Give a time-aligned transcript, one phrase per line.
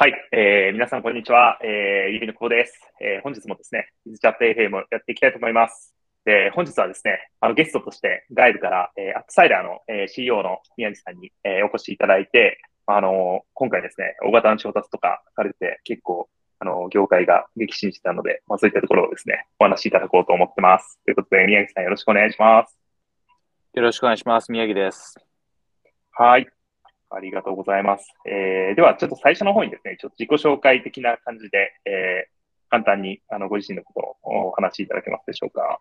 [0.00, 1.58] はい、えー、皆さんこんにちは。
[1.62, 2.72] えー、ゆびのこです。
[3.02, 5.94] えー、本日もですね、イズチャット FM やっていきたいと思います。
[6.24, 20.98] で、本日はですね、あのゲストとして外部から、えー、アップサイダーの、えー、CEO の宮地さんに、えー、お越しいただいて、あのー、今回ですね、大型の調達とかされて結構、あのー、業界が激震してたので、まあそういったところをですね、お話しいただこうと思ってます。
[21.04, 22.78] ということで、宮城さんよろしくお願いします。
[23.74, 24.50] よろしくお願いします。
[24.50, 25.14] 宮城です。
[26.12, 26.48] はい。
[27.10, 28.14] ありがとうございます。
[28.24, 35.80] えー、では、ちょっと最初の方にですね、ちょっと自己紹介的な感じで、えー、簡単にあのご自身のことをお話しいただけますでしょうか。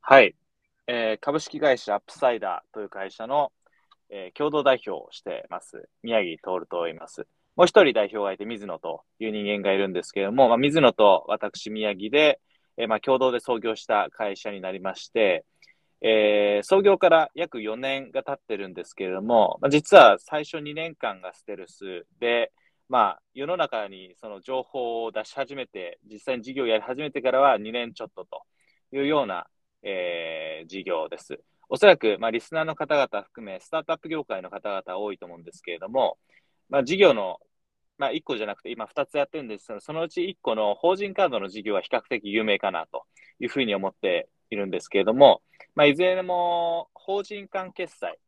[0.00, 0.34] はい。
[0.86, 3.52] えー、株式会社 UPSIDER という会社の、
[4.10, 7.26] えー、共同代表をしてます、宮城徹と言います。
[7.56, 12.40] もう一人代表がいて、水野という人間がいるんですけれども、まあ、水野と私、宮城で、
[12.76, 15.44] えー、まあ、共同で創業した会社になりまして、
[16.06, 22.52] えー、創業から約4年が経ってるんですけれども、まあ、実は最初2年間がステルスで、
[22.90, 28.42] まあ、世の中にその情報を出し始めて、実際に事業をやり始めてからは2年ちょっとと
[28.92, 29.46] いうような、
[29.82, 31.40] えー、事業です。
[31.70, 36.18] おそらく、まあ、リスナーの方々含め、スタートアップ業界の方々多いと思うんですけれども、
[36.68, 37.38] まあ、事業の、
[37.96, 43.06] まあ、1個じゃなくて、今2つやってるんですけど、そのうち1個の法人カードの事業は比較的有名かなと
[43.40, 45.42] いうふうに思っているんですけれども、
[45.74, 48.18] まあ、いずれも法人間決済、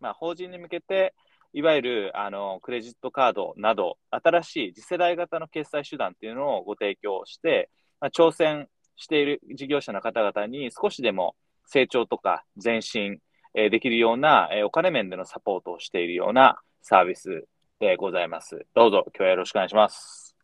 [0.00, 1.14] まあ、法人に向けて、
[1.54, 7.70] いわゆるあのクレジットカードなど、新しい次世代型の決済手段っていうのをご提供して、
[8.00, 11.34] まあ、挑戦している事業者の方々に少しでも
[11.66, 13.18] 成長とか前進、
[13.54, 17.44] えー、できるような、えー、お金面でのサポートをしているようなサービス
[17.80, 18.66] でございます。
[18.74, 20.36] どうぞ今日はよろしくお願いします。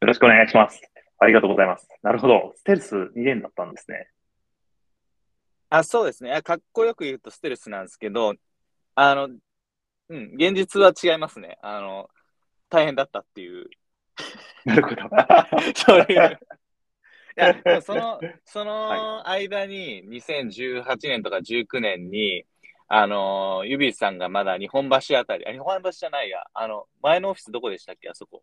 [0.00, 0.80] よろしくお願いします。
[1.18, 1.88] ありがとうございます。
[2.02, 2.52] なるほど。
[2.56, 4.08] ステルス2年だったんですね。
[5.70, 6.42] あ、そうですね。
[6.42, 8.34] かっこよく言うとステルスなんですけど、
[8.96, 9.28] あの、
[10.08, 11.58] うん、現実は違いますね。
[11.62, 12.10] あの、
[12.68, 13.66] 大変だったっていう。
[14.64, 15.02] なるほど。
[15.74, 16.38] そういう。
[17.38, 22.44] いや、その、その間に、2018年とか19年に、
[22.88, 28.42] あの、ユビーさんがまだ日本橋あたり、あ、日本橋じゃないや、あの、前のオフィスどこでしたっけ、あそこ。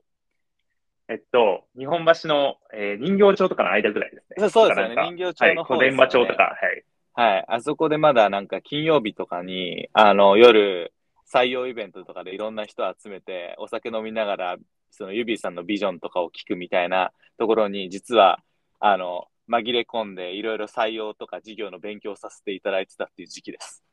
[1.09, 4.49] えっと、日本橋の、えー、人形町とかの間ぐらいですね。
[4.49, 6.85] そうですよね、人形町の方ね、はい、小伝馬町とか、はい。
[7.17, 7.45] はい。
[7.47, 10.94] あそこでまだなんか金曜日とかに、あの、夜、
[11.28, 14.57] 採用イベントとかでいろんな人集めて、お酒飲みながら、
[14.91, 18.44] そのユビーさんのビジョンとかを聞くみたいなところに、実は、
[18.79, 23.84] あの、紛れ込んで、いろいろ採用とか事業の勉強させていただいてたっていう時期です。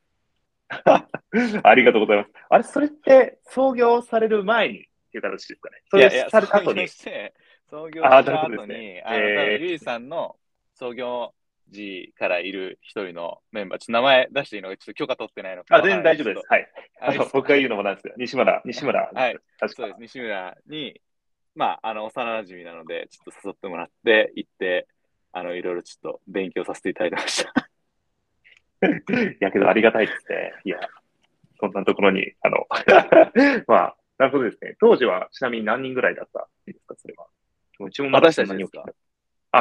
[0.69, 2.31] ありがとうございます。
[2.51, 5.81] あれ、それって創業される前にっていう形ですかね。
[5.89, 6.87] それいやいや、された後に。
[7.71, 10.37] 創業した後に、あ、ね、えー、さんの
[10.75, 11.33] 創業
[11.71, 15.77] 時からいる一人のメンバー、ちょっと名前出していいのか、ちょっと許可取ってないのか。
[15.77, 16.47] あ、全然大丈夫です。
[16.49, 16.71] はい。
[17.01, 19.11] あの 僕が言うのもなんですけど、西村、西村。
[19.13, 19.39] はい。
[19.69, 20.01] そうです。
[20.01, 21.01] 西村に、
[21.55, 24.87] まあ、あの、幼馴染なので、ちょっと誘ってもらって、行って、
[25.33, 27.71] あの、いろいろちょっと勉強させていただきました。
[28.87, 30.53] いやけど、ありがたいですね。
[30.65, 30.79] いや、
[31.61, 32.67] そんなところに、あの、
[33.67, 34.77] まあ、なるほどですね。
[34.79, 37.27] 当時はちなみに何人ぐらいだったんですか、それは。
[37.81, 38.85] うちもまだ私たちですか？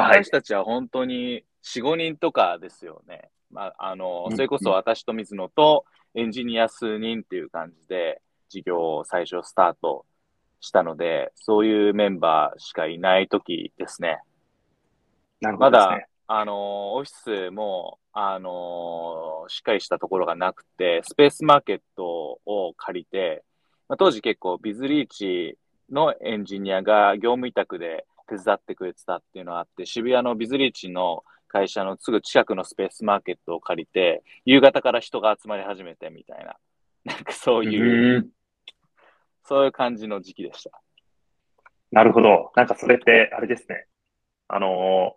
[0.00, 3.30] 私たちは本当に4、5人とかですよね。
[3.50, 5.84] まあ、あの、それこそ私と水野と
[6.14, 10.04] エンジニア数人っていう感じで事業を最初スタート
[10.60, 14.18] したので、そういうメンバーしかいない時ですね。
[15.40, 23.44] なるほど、ね、まだ、あの、オフィスも、あの、しっかりしたところがなくて、スペースマーケットを借りて、
[23.88, 25.58] まあ、当時結構ビズリーチ
[25.90, 36.56] のエンジニアが業務委託で手伝ってくれてたっていうのがあって、渋谷のビズリーチの会社のすぐ近くのスペースマーケットを借りて、夕方から人が集まり始めてみたいな、
[37.04, 38.28] なんかそういう、
[39.44, 40.80] そういう感じの時期でした。
[41.92, 42.52] なるほど。
[42.56, 43.86] なんかそれって、あれですね。
[44.48, 45.16] あの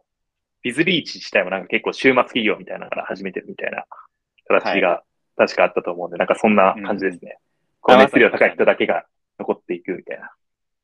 [0.64, 3.86] ビズリーチ自体もなんか結構週末企業みたいなのから始めてるみたいな
[4.48, 5.04] 形が
[5.36, 7.38] 確かあったと思うんで、はい、なんかそんな感じですね。
[7.88, 8.08] うん、高い
[8.54, 9.06] 人だけが
[9.40, 10.32] 残っていくみたいな。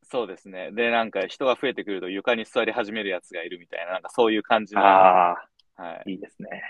[0.04, 0.72] そうですね。
[0.72, 4.82] で、なんか人が増えてくると床に座り始めるやつがいるみたいな、なんかそういう感じの。
[4.82, 6.12] ああ、はい。
[6.12, 6.64] いいですね。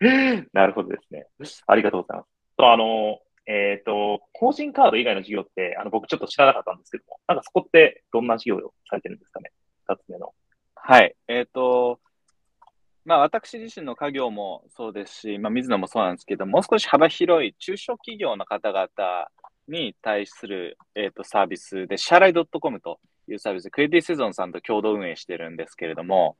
[0.52, 1.26] なるほどですね。
[1.66, 2.28] ありがとうございます。
[2.56, 9.52] と、あの、えっ、ー、と、法人カード以外の事業って、あの、僕ちょっと知らなかったんですけども、なんかそこってどんな事業をされてるんですかね？
[9.86, 10.32] 二つ目の。
[10.74, 11.14] はい。
[11.28, 12.00] えっ、ー、と、
[13.04, 19.28] まあ私自身の家業もそうですし、まあ水野もそうなんですけど、もう少し幅広い中小企業の方々
[19.68, 26.36] に対する、えーと、サービスで、支払い .com というサービスで、クレディセゾンさんと共同運営してるんですけれども、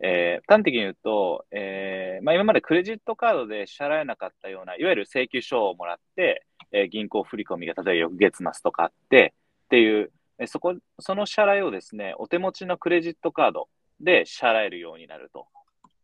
[0.00, 9.34] えー、端的に言うと、えーまあ、今までクレジットカードで支払えなかったような、いわゆる請求書をもらって、えー、銀行振込が例えば翌月末とかあって、
[9.64, 10.12] っていう、
[10.46, 13.68] そこ、その支払いをですね、お手持ちのクレジットカード
[14.00, 15.46] で支払えるようになると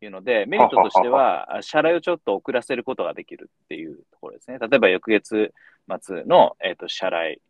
[0.01, 4.59] いうので、メリットとしては、支払いをちょっと遅らせることができるっていうところですね。
[4.59, 5.53] 例えば翌月
[6.01, 7.43] 末の、えーと、支払い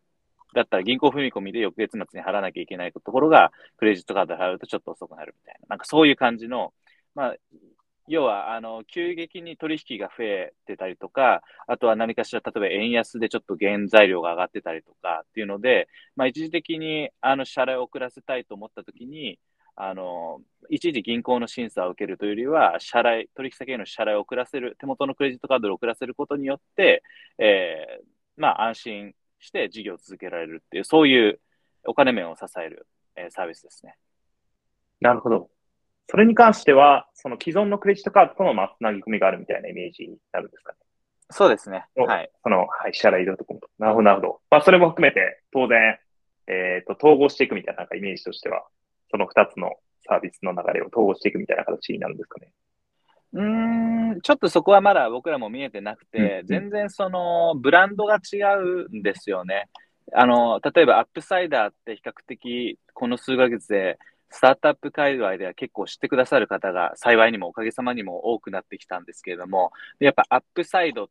[0.55, 6.73] だったら銀行踏み込みで翌月末に払わなきゃいけないところが、クレジットカード払うとちょっと遅くなるみたいな、なんかそういう感じの、
[7.13, 7.35] まあ、
[8.07, 19.39] 要は、あの、急激に取引が増えてたりとか、あとは何かしら、例えば円安でちょっと原材料が上がってたりとかっていうので、まあ、一時的に、あの、支払いを遅らせたいと思ったときに、
[19.75, 20.39] あの、
[20.69, 27.03] 一時銀行の審査を受けるというよりは、支払い、取引先への支払いを遅らせる、手元のクレジットカードを遅らせることによって、
[27.39, 31.39] えー、まあ、安心して事業を続けられるっていう、そういう
[31.85, 33.95] お金面を支える、えー、サービスですね。
[35.01, 35.49] なるほど。
[36.07, 40.77] それに関しては、その既存のクレジットカードとのまつなぎ込みがあるみたいなイメージになるんですかね？
[41.31, 41.85] そうですね。
[41.95, 42.29] はい。
[42.43, 43.69] その、はい、支払いドットコムと。
[43.79, 44.41] なるほど、なるほど。
[44.51, 45.97] まあ、それも含めて、当然、
[46.47, 48.67] えっ、ー、と、統合していくみたいななんかイメージとしては、
[49.09, 49.71] その二つの
[50.07, 52.51] サービスの流れを統合していくみたいな形になるんですかね？
[53.35, 59.67] うん、ちょっとそこはまだ僕らも見えてなくて、うん、全然その、ブランドが違うんですよね。
[60.13, 63.99] あの、例えば UPSIDER って比較的、この数ヶ月で、
[64.29, 71.09] スタートアップ界隈では結構知ってくださる方が幸いにもおかげさまにも多くなってきたんですけれども、やっぱアップサイド、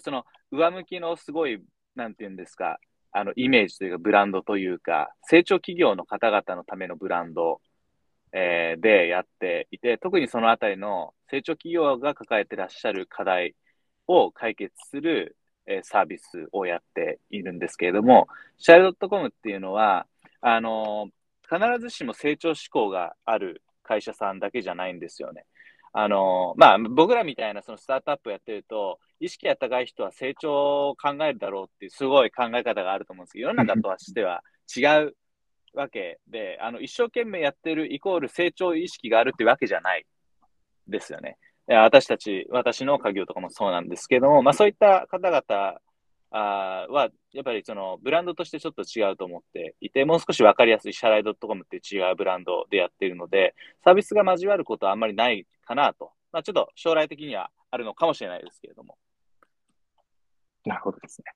[0.00, 1.62] その上向きのすごい、
[1.96, 2.78] なんていうんですか、
[3.12, 7.60] あのイメージというかブランドというか、成長企業の方々のためのブランド、
[8.32, 13.54] えー、でやっていて、特にそのあたりの成長企業が抱えてらっしゃる課題
[14.06, 15.36] を解決する、
[15.66, 18.28] えー、サービスをやっているんですけれども、
[18.58, 20.06] シャイド .com っていうのは、
[20.40, 25.46] あのー必ずしも成長志向がある会社さんだけじゃないんですよね。
[25.94, 34.44] あの、まあ、僕らみたいなそのスタートアップやってると、意識が高い人は成長を考えるだろうっていうすごい考え方があると思うんですけど、世の中とはしては
[34.76, 35.16] 違う
[35.74, 40.06] わけで、あの、一生懸命やってるイコール成長意識があるってわけじゃない
[40.86, 41.36] ですよね。
[41.66, 45.80] 私たち、私の家業とかもそうなんですけども、まあそういった方々
[46.30, 56.12] あは、やっぱりそのブランドとしてちょっと違うと思っていて、もう少しわかりやすいシャライ .com っていう違うブランドでやっているので、サービスが交わることはあんまりないかなと。
[56.32, 58.98] まあ、ちょっと将来的にはあるのかもしれないですけれども。
[60.66, 61.32] なるほどですね。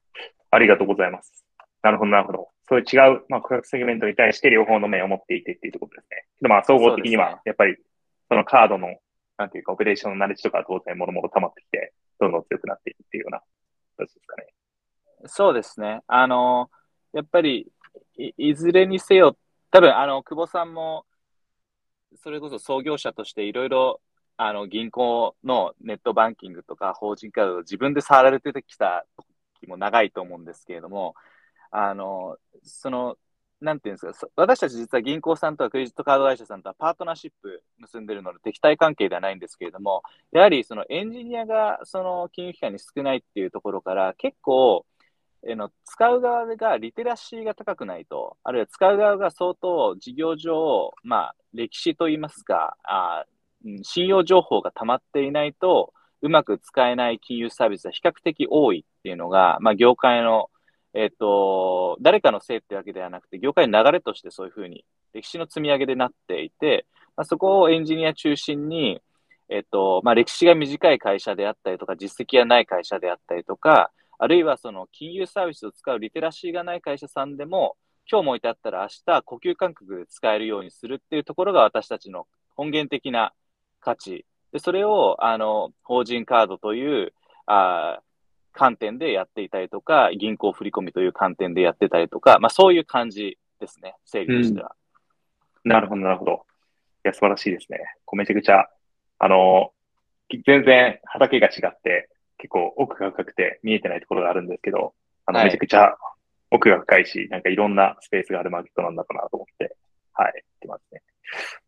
[0.51, 1.47] ありがとうございます。
[1.83, 2.49] なるほど、なるほど。
[2.73, 6.27] そういう違う、まあ、顧客セグメントに対して両方の面を持っていてっていうところですね。
[6.41, 7.77] でまあ、総合的には、やっぱり、
[8.31, 8.97] そのカードの、
[9.37, 13.43] なんていうか、オペレーションのナレッジとか当然、もろもろ溜まってきて、どんどん強くなっていくっていうような
[13.99, 14.47] 形ですかね。
[15.27, 16.01] そうですね。
[16.07, 16.71] あの、
[17.13, 17.71] やっぱり
[18.17, 19.37] い、いずれにせよ、
[19.71, 21.05] 多分、あの、久保さんも、
[22.23, 24.01] それこそ創業者としていろいろ、
[24.39, 29.05] あの、銀行のネットバンキングとか法人カードを自分で触られてきた
[29.61, 31.15] 時も長いと思うんですけれども、
[31.73, 33.17] あの、その、
[33.61, 40.03] なんていうんですか、私たち実は銀行さんとかクレジットカード会社さんとはパートナーシップ結んでるので敵対関係ではないんですけれども、
[40.33, 44.85] やはりそのエンジニアがその金融機関に少ないっていうところから結構
[45.47, 53.25] えの使う側がリテラシーが高くないと、あるいは使う側が相当事業上、まあ、歴史といいますか、あ
[53.83, 60.51] 信用情報が溜まっていないと、うまく使えない金融サービスは比較的多いっていうのが、まあ、業界の、
[60.95, 64.85] えっ、と、誰かのせいってわけではなくて、業界の流れとしてそういうふうに
[65.15, 69.01] 歴史の積み上げでなっていて、まあ、そこをエンジニア中心に、
[69.49, 77.77] えっ、と、まあ、歴史が短い会社であったりとか、実績がない会社であったりとか、あるいはその金融サービスを使うリテラシーがない会社さんでも、
[78.11, 82.27] 今日も置いてあったら明日呼吸感覚で使えるようにするっていうところが私たちの
[82.59, 83.33] 根源的な
[83.81, 84.25] 価値。
[84.53, 87.13] で、それを、あの、法人カードという、
[87.47, 88.01] あ
[88.53, 94.75] 観点でやっていたりとか、銀行振込という観点でやってたりとか、まあそういう感じですね、整理としては。
[95.65, 96.47] うん、なるほど、なるほど。
[97.05, 97.79] いや、素晴らしいですね。
[98.13, 98.69] めちゃくちゃ、
[99.19, 99.73] あの、
[100.47, 104.95] 全然畑が違って、結構奥が深くて見えてないところがあるんですけど、
[105.27, 105.97] あの、めちゃくちゃ
[106.51, 109.77] 奥が深いし、なんかいろんなスペースがあるマーケットなんだかなと思って、
[110.13, 111.03] はい、ってますね。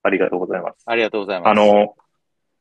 [0.02, 0.82] ありがとうございます。
[0.86, 1.48] ありがとうございます。
[1.50, 1.94] あの、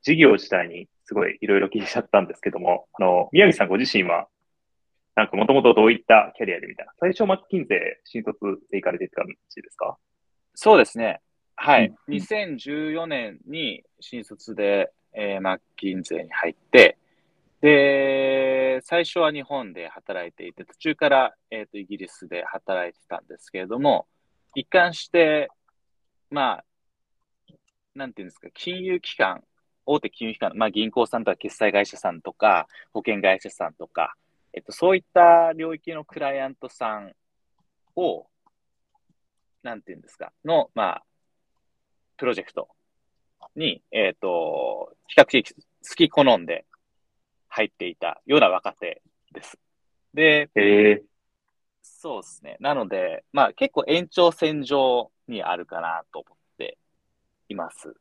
[0.01, 4.27] 事業自体にすごいいろいろ聞いちゃったんですけども、あの、宮城さんご自身は、
[5.15, 8.39] なんかもともとどういったキャリアでみたいな、最初マッキンゼ新卒
[8.71, 9.97] で行かれてた感じですか？
[10.55, 11.21] そうですね。
[11.55, 11.93] はい。
[12.07, 16.97] うん、2014年に新卒で、えー、マッキンゼに入って、
[17.61, 24.05] で、最初は日本で働いていて、途中から、えっ、ー、と、イギリスで働いてたんですけれども、
[24.53, 25.49] 一貫して、
[26.29, 26.65] まあ、
[27.95, 29.43] なんていうんですか、金融機関、
[29.85, 34.15] 大手金融機関、まあ銀行さんとか決済会社さんとか、保険会社さんとか、
[34.53, 37.13] えっと、そういった領域のクライアントさん
[37.95, 38.27] を、
[39.63, 41.03] なんていうんですか、の、まあ、
[42.17, 42.69] プロジェクト
[43.55, 46.65] に、えっ、と、比較的好き好んで
[47.47, 49.57] 入っていたような若手です。
[50.13, 51.03] で、ええ
[51.81, 52.57] そうですね。
[52.59, 56.77] なので、まあ結構延長線上にあるかなと思って
[57.49, 57.95] います。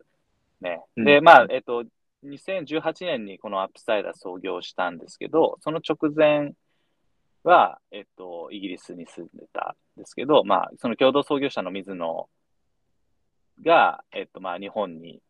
[0.63, 0.81] ね。
[0.97, 1.85] で、うんまあ、えっと、
[2.25, 6.53] 2018年にこの UPSIDER 創業したんですけど、その直前
[7.45, 12.29] は、えっと、イギリスに住んでたんですけど、まあ、その共同創業者の水野
[13.65, 15.21] が、えっと、まあ、日本に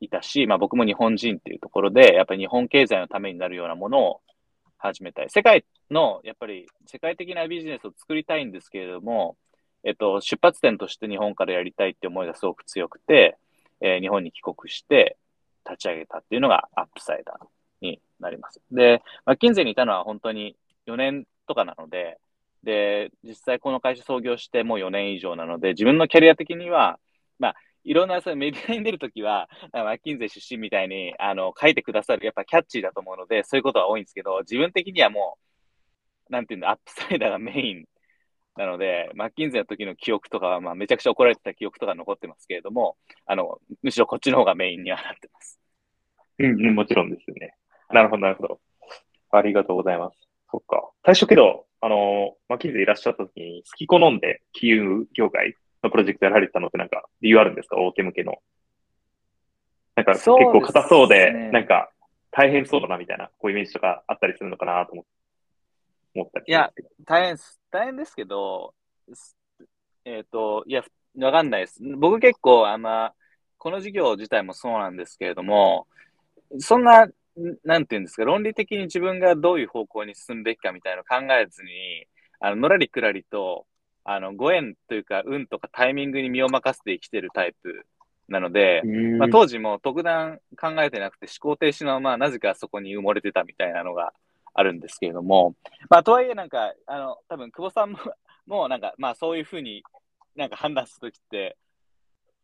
[0.00, 4.20] いたし、まあ、僕も日本人っていうところで、やっぱり日本経済のためになるようなものを
[4.76, 5.30] 始めたい。
[5.30, 9.36] 世界の、やっぱり世界的なビジネスを作りたいんですけれども、
[9.84, 13.36] えっと、出発点として日本からやりたいって思いがすごく強くて、
[13.82, 15.16] えー日本に帰国して
[15.66, 17.46] 立ち上げたっていうのが UPSIDER
[17.80, 18.60] になります。
[18.70, 22.18] で、マッキンゼーにいたのは本当に4年とかなので、
[22.62, 26.98] で、実際この会社創業してもう4年以上なので、自分のキャリア的には、
[27.38, 35.38] まあ、いろんなそういうメディアに出るときは、マッキンゼー出身みたいに、あの、書いてくださる、やっぱキャッチーだと思うので、そういうことは多いんですけど、自分的にはも
[36.30, 37.84] う、なんていうんだ、 UPSIDER がメイン
[38.56, 45.58] なので、マッキンゼーの時の記憶とかは、まあ、めちゃくちゃ怒られてた記憶とか残ってますけれども、あの、むしろこっちの方がメインにはなってます。
[46.38, 47.54] うん、うん、もちろんですよね。
[47.90, 48.60] なるほど、なるほど。
[49.30, 50.16] ありがとうございます。
[50.50, 50.90] そっか。
[51.04, 57.76] 最初けど、あの、マッキンゼいらっしゃった時に、好き好んで金融業界のプロジェクトやられてたのってなんか理由あるんですか？
[57.76, 58.36] 大手向けの。
[59.96, 61.90] なんか結構硬そうで、なんか
[62.30, 65.02] 大変そうだなみたいな、こういうイメージとかあったりするのかなと思
[66.14, 66.88] 思ったりするんですけど。
[67.04, 67.60] 大変です。
[67.70, 68.74] 大変ですけど、
[69.12, 69.36] す
[70.04, 70.82] えっ、と、いや、
[71.18, 71.80] わかんないです。
[71.96, 73.12] 僕結構、あんま、
[73.58, 75.86] この事業自体もそうなんですけれども、
[76.58, 77.10] そんな、ん
[77.64, 82.06] なんていうんですか、論理的に自分がどういう方向に進むべきかみたいなのを考えずに、
[82.40, 83.66] あの、のらりくらりと、
[84.04, 87.86] あの、ご縁というか、運とかタイミングに身を任せて生きてるタイプ
[88.28, 94.12] なので、うんまあ、当時も特段考えてなくて思考停止のままなぜかそこに埋もれてたみたいなのが
[94.54, 95.54] あるんですけれども、
[95.88, 97.98] まあ、とはいえなんか、あの、多分久保さんも、
[98.46, 99.84] もうなんか、まあそういうふうに
[100.34, 101.56] なんか判断するときって、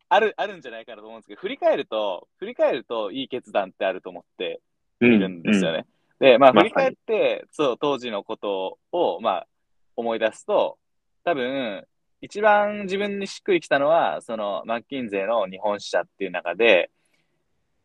[0.07, 4.61] ある、あるんじゃないかなと思うんですけど、振り返ると、振り返るといい決断ってあると思って
[5.01, 5.85] ういるんですよね。
[6.19, 9.47] で、まあまさに振り返って、そう、当時のことを、まあ
[9.95, 10.77] 思い出すと、
[11.23, 11.85] 多分、
[12.21, 16.89] 一番自分にしっくりきたのは、その、マッキンゼーの日本支社っていう中で、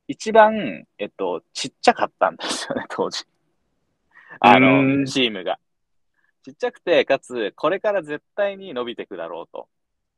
[0.09, 3.25] 一番、えっと、ちっちゃかったんですよね、当時。
[4.41, 5.59] あうの、んチームが。
[6.43, 9.69] ちっちゃくて、かつ、これから絶対に伸びていくだろうと。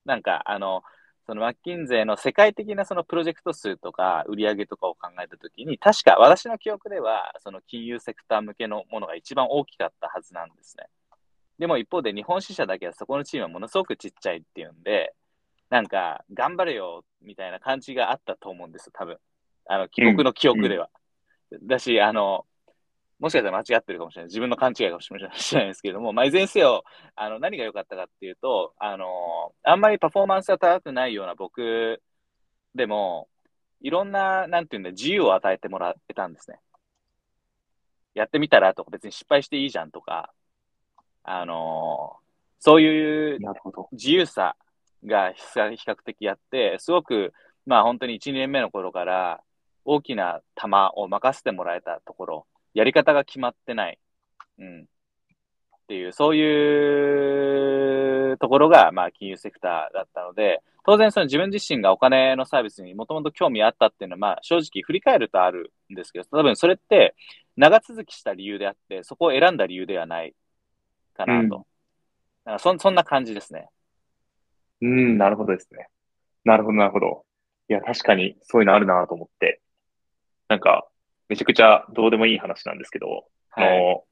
[0.05, 0.83] なんか、あの、
[1.27, 10.85] そのマッキンゼーの世界的なそのプロジェクト数とか売り上げとかを考えたときに、確か私の記憶では、その金融セクター向けのものが一番大きかったはずなんですね。
[11.59, 15.15] でも一方で日本支社だけはそこのチームはものすごくちっちゃいっていうんで、
[15.69, 19.19] なんか、頑張れよ、みたいな感じがあったと思うんですよ、多分。
[19.67, 20.91] あの、僕の記憶では。
[21.63, 22.47] だし、あの、
[23.19, 24.29] もしかしたら間違ってるかもしれない。
[24.29, 29.07] 自分の勘違いかもしれないですけれども、まあ、いずれにせよ、あの、何が良かったかっていうと、あの、
[29.63, 32.03] あんまりパフォーマンスが高くないような僕
[32.75, 33.29] でも、
[33.81, 36.59] いろんな、なんていうんだ、自由を与えてもらえたんですね。
[38.15, 40.33] やってみたらとか、別に失敗していいじゃんとか、
[41.23, 42.17] あの、
[42.59, 43.39] そういう。
[43.93, 44.57] 自由さ
[45.05, 47.33] が比較的あって、すごく、
[47.67, 49.43] まあ本当に1、2年目の頃から
[49.85, 52.47] 大きな球を任せてもらえたところ、
[52.77, 53.99] やり方が決まってない。
[54.59, 54.83] うん。
[54.83, 54.87] っ
[55.89, 67.15] ていう、そういうところが、まあ金融セクターだったので、当然その自分自身がお金のサービスにもともと興味あったっていうのは、まあ正直振り返るとあるんですけど、多分それって
[67.57, 70.35] 長続きした理由であって、そこを選んだ理由ではない
[71.15, 71.57] かなと。
[71.57, 71.63] うん
[72.45, 73.69] なんかそんそんな感じですね。
[74.81, 75.89] うん、なるほどですね。
[76.45, 77.25] なるほど、なるほど。
[77.69, 79.61] いや、確かにそういうのあるなと思って。
[80.49, 80.87] なんか、
[81.29, 83.79] めちゃくちゃどうでもいい話なんですけど、あはい。
[83.79, 84.05] の、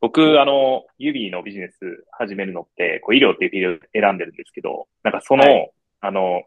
[0.00, 5.72] 僕、あの、指のビジネス始めるのって、こう医療っていうフィールド選んでるんですけど、なんかその、はい。
[6.00, 6.42] あの、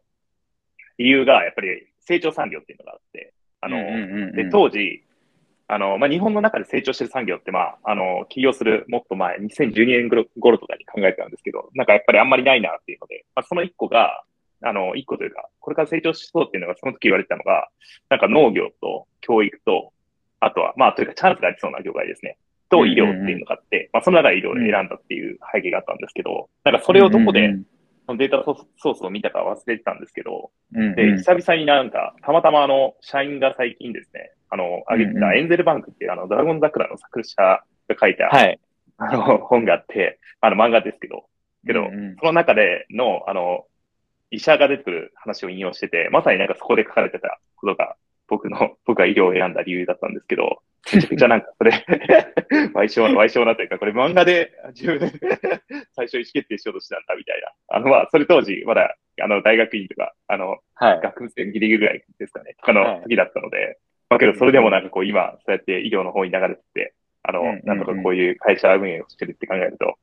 [0.97, 4.35] 理由がやっぱり成長産業っていうのがあって、あの、うんうんうんうん。
[4.35, 5.03] で、当時、
[5.67, 14.23] あの、まあ、日本の中で成長してる産業って、まあ、あの、起業するもっと前、2012年頃頃とかに考えてたんですけど、なんかやっぱりあんまりないなっていうので、まあ、その一個が、
[14.63, 17.69] あの、一個というか、これから成長しそうっていうのが、その時言われてたのが、
[18.09, 19.93] なんか農業と教育と、
[20.39, 22.37] あとは、まあ、というかチャンスがありそうな業界ですね。
[22.69, 27.53] と医療っていうのがあって、まあ、その中で医療を選んだっていう背景があったんですけど、なんかそれをどこで、
[28.05, 37.63] そのデータソースを見たか忘れてたんですけど、で、久々になんか、たまたまあの、社員が最近ですね、あの、あげてたエンゼルバンクっていうあの、ドラゴン桜の作者が
[37.99, 38.59] 書いた、はい。
[38.97, 41.25] あの、本があって、あの、漫画ですけど、
[41.65, 41.85] けど、
[42.19, 43.65] その中での、あの、
[44.31, 47.95] 医者が出てくる話を引用してて、まさになんかそこで書かれてたことが、
[48.27, 51.71] 僕の、 僕が医療を選んだ理由だったんですけど、めちゃくちゃなんか それ、
[52.50, 55.11] 賠償、賠償なというか、これ漫画で自分で
[55.93, 57.51] 最初意思決定しようとしてたんだみたいな。
[57.67, 61.01] あの、まあ、それ当時、まだ、あの、大学院とか、あの、はい。
[61.01, 63.77] 学部生ギリギリぐらいですかね、とかの時だったので、
[64.09, 69.95] まあけどそれでもなんかこう今、そうやって医療の方に流れてて、あのうんうんうん、なんとかこういう会社運営をしてるって考えると、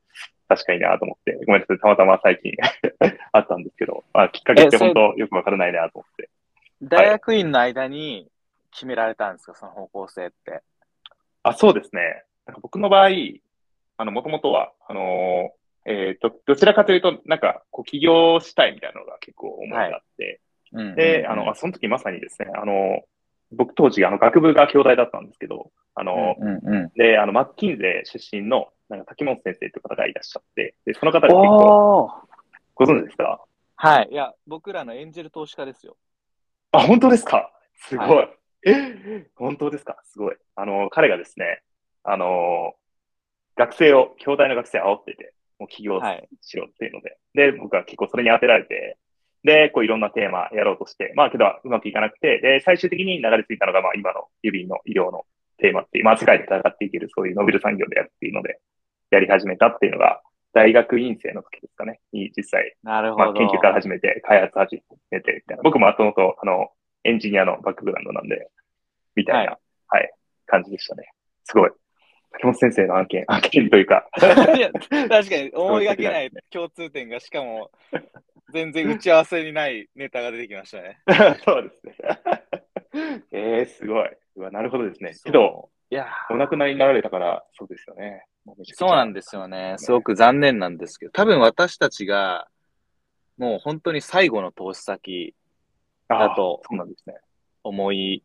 [0.49, 2.53] 確かになと思って、ごめんなさい、たまたま最近
[3.33, 6.31] あったんですけど、まあきっかけって本当よくわからないなと思って。
[6.83, 8.31] 大学院の間に
[8.71, 10.63] 決められたんですか、その方向性って。
[11.43, 12.25] あ、そうですね。
[12.47, 13.11] なんか僕の場合、
[13.97, 15.59] あの、もともとは、あのー
[15.91, 20.41] えっ、と、どちらかというと、なんか、こう、起業したいみたいなのが結構思いがあって、
[20.73, 23.03] うんで、あの、まあその時まさにですね、あの、
[23.53, 26.93] 僕当時、あの、学部が兄弟だったんですけど、あの、うんうんうん。
[26.95, 32.13] で、あの、マッキンゼ出身の、なんか、滝本先生という方がいらっしゃって、で、その方が結構、
[32.75, 33.41] ご存知ですか？
[33.77, 34.09] はい。
[34.11, 35.97] いや、僕らのエンジェル投資家ですよ。
[36.73, 37.51] あ、本当ですか？
[37.75, 38.09] すごい。
[38.09, 38.29] は
[38.65, 39.97] え、本当ですか？
[40.05, 40.37] すごい。
[40.55, 41.63] あの、彼がですね、
[42.05, 42.75] あの、
[43.57, 46.29] 学生を、兄弟の学生を煽ってて、もう起業はい。
[46.41, 48.97] しろっていうので、で、僕は結構それに当てられて、
[49.45, 55.25] で、こういろんなテーマやろうとして、まあけどうまくいかなくて、で、最終的に流れ着いたのが、まあ今の指の医療の
[55.59, 58.61] テーマっていう、まあ世界で戦っていけるそういうノーベル産業でやるっていうので、
[59.11, 60.21] やり始めたっていうのが、
[60.53, 63.25] 大学院生の時ですかね、に実際、なるほど。
[63.27, 65.63] まあ研究から始めて、開発始めて、みたいな。
[65.63, 66.71] 僕ももともと、あの、
[67.05, 68.51] エンジニアのバックグラウンドなんで、
[69.15, 70.13] みたいな、はい、
[70.47, 71.13] 感じでしたね。
[71.45, 71.71] すごい。
[72.33, 74.07] 竹本先生の案件、案件というか、
[74.57, 77.71] いや、確かに 思いがけない共通点が、しかも、
[78.53, 81.01] 全然打ち合わせにないネタが出てきましたね。
[81.45, 81.95] そうですね。
[83.33, 84.11] えー、すごい。
[84.37, 85.13] うわ、なるほどですね。
[85.25, 88.25] けど、いや、お亡くなりになられたから、そうですよね。
[88.73, 89.75] そうなんですよね。
[89.77, 92.49] すごく残念なんですけど、多分私たちが、
[93.37, 95.35] もう本当に最後の投資先
[96.09, 97.17] あだとそうなんですね。
[97.63, 98.25] 思い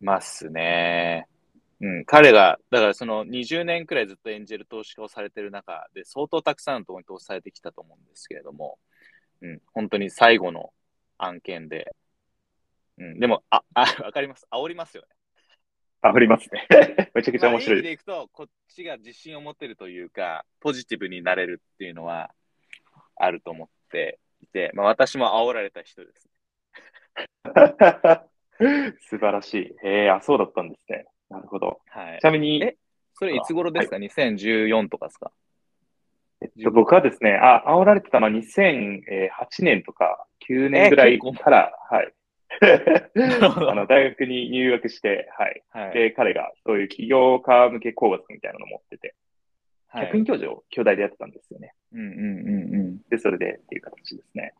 [0.00, 1.26] ますね。
[1.80, 8.78] うん、彼が、だからその20年くらいずっとエンジェル投資家をされてる中で、相当たくさんのところに投資されてきたと思うんですけれども、
[9.42, 10.72] うん、本当に最後の
[11.18, 11.94] 案件で、
[12.98, 14.46] うん、でも、あ、あ、わかります。
[14.50, 15.08] 煽りますよね。
[16.00, 16.66] ありますね。
[17.14, 17.76] めちゃくちゃ面白い。
[17.76, 22.30] まあでいくと、こっちが自信を持てるというか、ポジティブになれるっていうのは
[23.16, 26.28] あると思っていて、まあ私も煽られた人です。
[29.08, 29.76] 素晴らしい。
[29.82, 31.06] えー、あ、そうだったんですね。
[31.30, 31.80] なるほど。
[31.88, 32.24] はいち。
[32.24, 32.76] なみに、え
[33.14, 35.32] それいつ頃ですか、?2014 とかですか？
[36.42, 42.12] えっと、僕はですね、あ、煽られてたのは2008年とか9年ぐらいから、はい。
[43.70, 45.62] あの、大学に入学して、はい。
[45.70, 45.94] はい。
[45.94, 49.14] で、彼がそういう起業家向け講学みたいなのを持ってて、
[49.88, 51.72] はい客員教授を兄弟でやってたんですよね。
[51.92, 53.02] うんうんうんうん。
[53.08, 54.52] で、それでっていう形ですね。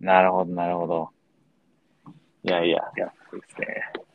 [0.00, 1.10] なるほど、なるほど。
[2.44, 2.78] いやいや。
[2.96, 3.66] いや、そうですね。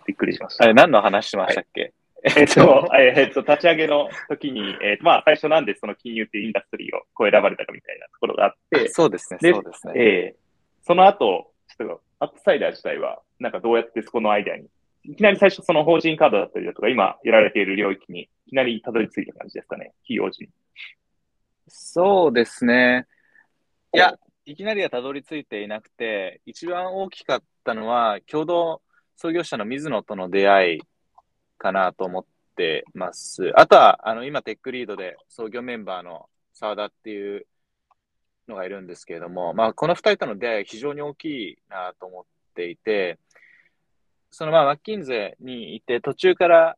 [0.05, 0.65] びっくりしました。
[0.65, 9.93] あれ、何の話してましたっけ、えっと、ええっと、立ち上げの時に、えっと、まあ、最初なんでその金融っていう industry をこう選ばれたかみたいなところがあって、そうですね、でそうですね。
[9.95, 10.45] ええ
[10.87, 14.67] その後、ちょっと、 UPSIDER 自体は、なんかどうやってそこのアイデアに、
[15.03, 20.47] いきなり最初その法人カードだったりだとか、今やられている領域に、いきなりたどり着いた感じですかね、起業時。
[21.67, 23.07] そうですね。
[23.93, 24.13] いや、
[24.45, 28.81] いきなりはたどり着いていなくて、一番大きかったのは、共同
[29.17, 30.81] 創業者の水野との出会い
[31.57, 32.25] かなと思っ
[32.55, 33.51] てます。
[33.55, 37.47] あとは、あの、今、テックリードで創業メンバーの澤田っていう
[38.47, 42.23] のがいるんですけれども、まあ、この二人との出会いが非常に大きいなと思っ
[42.55, 43.19] ていて、
[44.29, 46.77] そのまあ、マッキンゼにいて、途中から、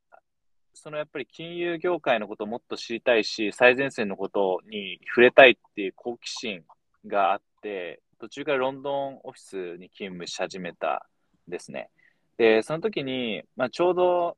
[0.73, 6.63] そのやっぱり金融業界のことをもっと知りたいし、最前線のことに触れたいっていう好奇心
[7.07, 11.07] があって、途中からロンドンオフィスに勤務し始めた
[11.47, 11.89] んですね。
[12.37, 14.37] で、その時に、まあ、ちょうど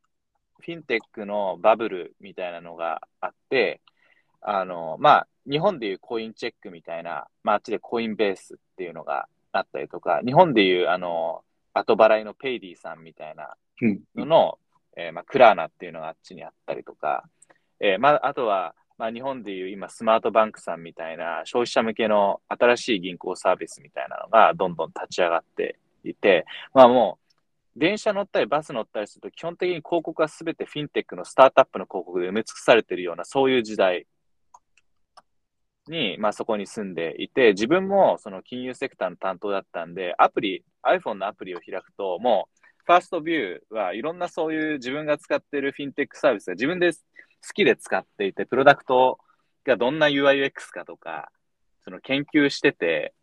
[0.60, 3.82] フィンテックのバブルみたいなのがあって、
[4.42, 14.02] あの、まあ、日本でいうコインチェックみたいな、まあ、あっちでコインベースっていうのがあったりとか、日本でいう、あの、後払いの Paidy さんみたいなうん。
[14.16, 14.60] のの、
[14.98, 17.24] えーまあ、 Klarna っていうのがあっちにあったりとか、
[17.80, 27.18] えーまあ、あとは、まあ、日本でいう今スマートバンクさんみたいな消費者向けの新しい銀行サービスみたいなのがどんどん立ち上がっていて、まあも
[27.78, 34.06] う電車乗ったりバス乗ったりすると基本的に広告は全てフィンテックのスタートアップの広告で埋め尽くされているようなそういう時代
[35.88, 46.92] に、まあそこに住んでいて、自分もその金融セクターの担当だったんで、アプリ、iPhone のアプリを開くと、もうファーストビューはいろんなそういう自分が使っているフィンテックサービスが自分で
[47.46, 49.20] 好きで使っていて、プロダクト
[49.66, 51.32] がどんな UIUX かとか、
[51.84, 53.14] その研究してて、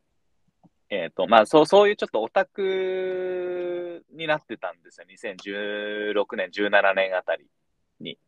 [0.89, 5.07] えっ、と、まあ、そう、そういうちょっとオタクになってたんですよ。
[5.09, 7.47] 2016年、17年あたり
[8.01, 8.19] に。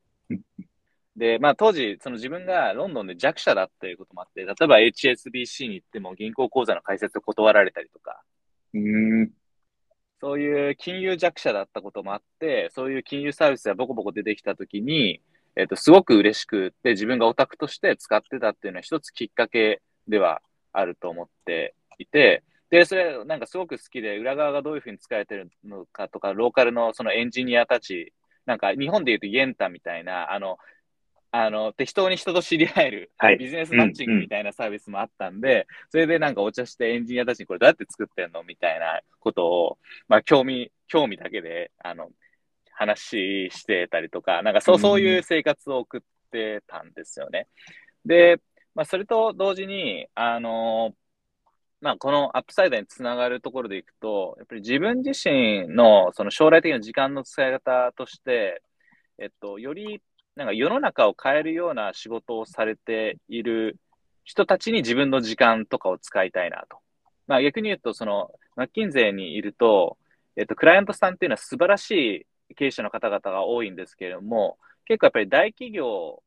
[1.17, 8.23] で、まあ当時、その自分がロンドンで弱者だっていうこともあって、例えば HSBC に行っても銀行口座の開設を断られたりとか、
[8.75, 9.31] うん。
[10.21, 15.21] そういう金融弱者だったこともあって、そういう金融サービスがボコボコ出てきたときに、
[15.59, 20.41] えっ、と、すごく嬉しくって、自分がオタクとして使ってたっていうのは一つきっかけでは
[20.73, 28.13] あると思っていて、で、それ、なんかすごく好きで、裏側がどういうふうに使えてるのかとか、ローカルのそのエンジニアたち、
[28.47, 30.59] なんか日本で言うとイエンタみたいな、あの、
[31.33, 33.39] あの、適当に人と知り合える、はい。
[33.39, 42.11] ビジネスマッチングみたいなサービスもあったんで、それでなんかお茶してエンジニアたちにこれどうやって作ってんのみたいなことを、まあ興味、興味だけで、あの、
[42.79, 47.49] 話してたりとか、なんかそうう、んそういう生活を送ってたんですよね。
[48.07, 48.41] で、
[48.77, 50.95] まあそれと同時に、あの、
[51.81, 58.63] まあこの UPSIDER につながるところでいくと、やっぱり自分自身のその将来的な時間の使い方として、
[59.19, 60.01] えっと、より
[60.37, 63.77] なんか世の中を変えるような仕事をされている
[64.23, 66.79] 人たちに自分の時間とかを使いたいなと。
[67.27, 69.99] まあ逆に言うと、その、マッキンゼーにいると、
[70.37, 76.23] えっと、クライアントさんっていうのは素晴らしい経営者の方々が多いんですけれども、結構やっぱり大企業、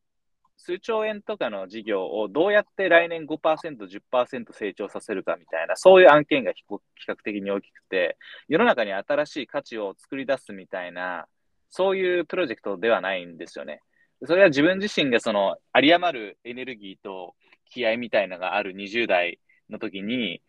[0.57, 6.63] 数兆円とかの事業をどうやって来年5%、10%成長させるかみたいな、そういう案件が比
[7.07, 11.27] 較的に大きくて、世の中に新しい価値を作り出すみたいな、
[11.69, 13.81] そういうプロジェクトではないんですよね。
[14.23, 17.34] それは自分自身がその、有り余るエネルギーと
[17.65, 20.43] 気合みたいなのがある20代の時に、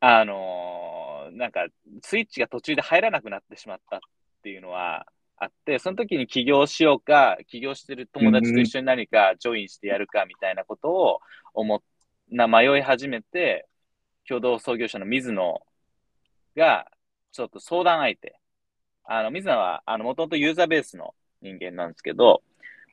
[0.00, 1.02] あのー
[1.36, 1.66] なんか、
[2.02, 4.00] スイッチが途中で入らなくなってしまった
[4.42, 11.20] ていうのはあって、その時に起業しようか、起業してる友達と一緒に何かジョインしてやるかみたいなことを
[11.54, 11.80] 思っ
[12.32, 13.68] な迷い始めて、
[14.26, 15.60] 共同創業者の水野
[16.56, 16.86] が、
[17.32, 18.38] ちょっと相談相手。
[19.04, 22.42] あの、水野は、あの、もともとユーザーベースの人間なんですけど、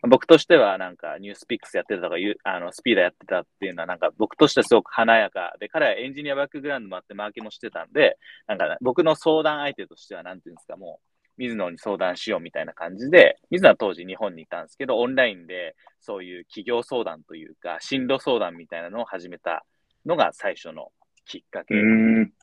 [0.07, 11.08] 僕としてはなんかニュースピックスやってたとか、あのスピーダーやってたっていうのはなんか僕としてはすごく華やかで、彼はエンジニアバックグラウンドもあってマーケもしてたんで、なんか僕の相談相手としてはなんていうんですか、もう
[11.39, 19.65] 水野に相談しようみたいな感じで、水野は当時日本にいたんですけど、オンラインでそういう企業相談というか、進路相談みたいなのを始めた
[20.05, 20.91] のが最初の
[21.25, 22.33] きっかけうん。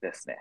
[0.00, 0.38] ですね。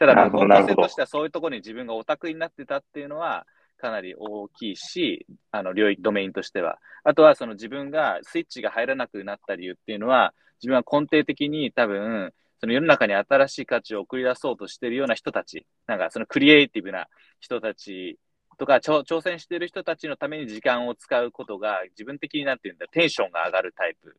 [0.00, 6.78] ただ、なるほどなるほど方向性としてはそういうところに自分がオタクになってたっていうのは、かなり大きいし、あの、領域、ドメインとしては。
[7.04, 12.32] あとは、その自分がスイッチが入らなくなった理由っていうのは、自分は根底的に多分、
[12.64, 18.18] その世の中に新しい価値を送り出そうとしているような人たち、なんかそのクリエイティブな人たち
[18.56, 24.16] とか、挑戦している人たちのために時間を使うことが、自分的になっていうんだ、テンションが上がるタイプ。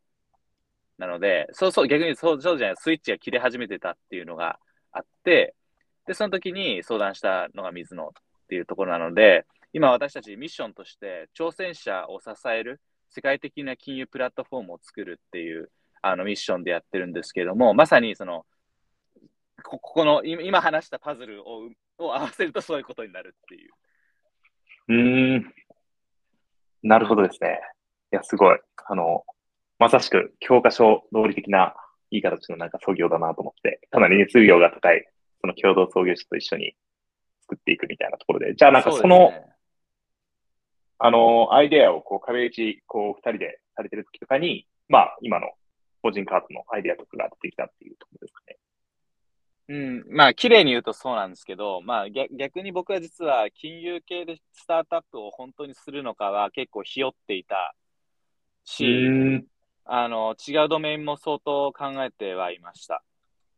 [0.99, 4.60] なので、そうそう、逆にそうそうじゃない、スイッチが切れ始めてたっていうのが
[4.91, 5.55] あって、
[6.05, 8.12] で、その時に相談したのが水野っ
[8.47, 12.79] ていうところなので、今私たちミッションとして挑戦者を支える
[13.10, 15.71] 世界的な金融プラットフォームを作るっていう
[16.08, 18.46] あのミッションでやってるんですけれども、まさにその、
[19.63, 23.72] こここの今今話したパズルをを合わせるとそういうことになるっていう。
[24.88, 24.94] う
[25.39, 25.54] ん。
[26.84, 27.60] なるほどですね。
[28.12, 28.60] いや、すごい。
[28.88, 29.24] あの、
[29.80, 31.74] まさしく教科書通り的な
[32.12, 35.08] いい形のなんか創業だなと思って、かなり熱量が高い、
[35.41, 36.76] その共同創業者と一緒に
[37.41, 39.56] 作っていくみたいなところで、じゃあなんかその、うですね
[41.00, 45.48] あの、アイデアをこう壁打ち、こう二人でされてる時とかに、まあ今の
[46.06, 48.58] 個人カードのアイデアとかが出てきたっていうところですかね。
[49.68, 57.74] うん、まあ、綺麗に言うとそうなんですけど、まあ、逆逆に僕は実は金融系でスタートアップを本当にするのかは結構ひよっていた
[58.65, 59.46] し、ん。
[59.86, 63.04] あの、違うドメインも相当考えてはいました。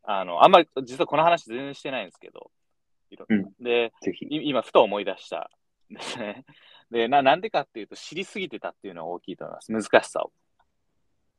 [0.02, 2.50] あの、あんまり、実はこの話全然してないんですけど、
[3.28, 3.92] うんで、
[4.30, 5.50] 今、ふと思い出した
[5.90, 6.46] んですね。
[6.90, 9.90] で、な、なんでかっていうと、知りすぎてたっていうのが大きいと思います。
[9.90, 10.32] 難しさを。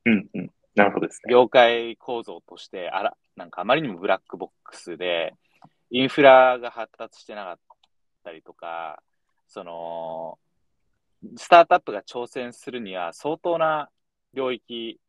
[0.06, 0.52] うんうん。
[0.80, 1.32] なるほどですね。
[1.34, 5.36] 業界構造として、あら、なんかあまりにもブラックボックスで、
[5.92, 7.60] インフラが発達してなかっ
[8.24, 9.04] たりとか、
[9.50, 10.40] その、
[11.36, 13.90] スタートアップが挑戦するには相当な
[14.34, 15.02] 領域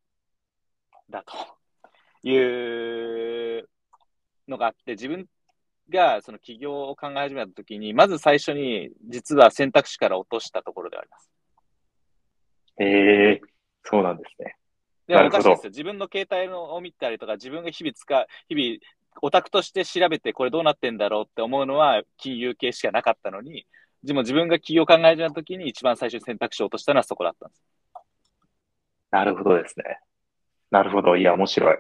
[1.08, 1.32] だと
[2.26, 2.34] い
[3.60, 3.68] う
[4.48, 5.28] のがあって、自分
[5.88, 11.30] がその起業を考え始めたときに、まず最初に実は選択肢から落としたところではあります。
[12.80, 12.86] え
[13.34, 13.40] え
[13.84, 14.56] そうなんですね。
[15.10, 15.70] でもおかしいですよ。
[15.70, 18.78] 自分の携帯のを見たりとか、自分が日々使う、日々、
[19.22, 23.66] オタクとして調べてこれどうなってんだろうって思うのは金融系しかなかったのに、
[24.04, 27.62] でも自分が企業を考えた時に一番最初に選択肢を落としたのはそこだったんです。
[29.10, 29.98] なるほどですね。
[30.70, 31.16] なるほど。
[31.16, 31.78] いや、面白い。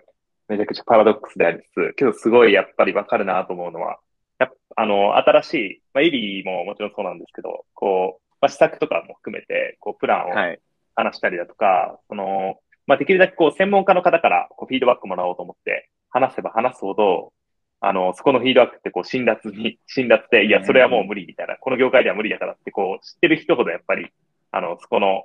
[0.48, 4.00] めちゃくちゃパラドックスでありつつ、けどすごいやっぱりわかるなと思うのは、
[4.40, 10.60] やっぱあの、新しい、まあ、エリーももちろんそうなんですけど、こう、まあ、施策とかも含めて、こう、プランをはい。
[10.96, 12.58] 話したりだとか、その、
[12.90, 17.32] まあ、できるだけこう、専門家の方からこうフィードバックもらおうと思って、話せば話すほど、
[17.78, 24.08] あの、そこのフィードバックってこう、辛辣に、辛辣で、いや、それはもう無理みたいな、この業界では無理だからって、こう、知ってる人ほどやっぱり、
[24.50, 25.22] あの、そこの、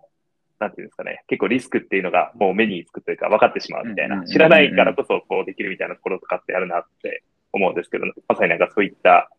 [0.59, 9.31] なんていうんですかね、結構リスクっていうのがもう目につくというか分かってしまうみたいな、知らないからこそこうできるみたいなところとかってあるなって思うんですけど、まさになんかそういった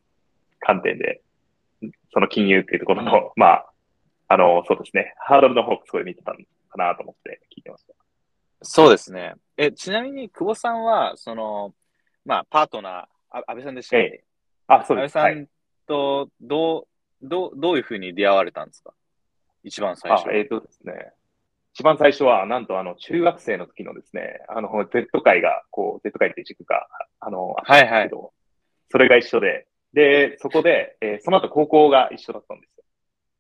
[0.59, 1.23] 観点で、
[2.13, 3.67] その金融っていうところの、まあ、
[4.29, 6.39] あの、そうですね、ハードルの方をすごい見てたの
[6.71, 8.06] かなと思って聞いてました。
[8.63, 9.35] そうですね。
[9.57, 11.75] え、ちなみに、久保さんは、その、
[12.25, 12.93] まあ、パートナー、
[13.31, 14.25] あ安倍さんでしたっけ、
[14.67, 15.17] あ、そうです。
[15.19, 15.37] 安倍さはい。
[15.37, 15.49] ん
[15.87, 16.89] と、どう、
[17.23, 18.93] どう、どういうふうに出会われたんですか？
[19.63, 21.13] 一番最初。、あえっ、とですね。
[21.75, 26.87] 一番最初は、なんとあの、中学生の時のですね、あの、Z 会が、こう、Z 会っていう塾が、
[27.21, 28.33] あの、あったんですけど、
[28.91, 32.85] それが一緒で、で、そこで、えーその後高校が一緒だったんですよ。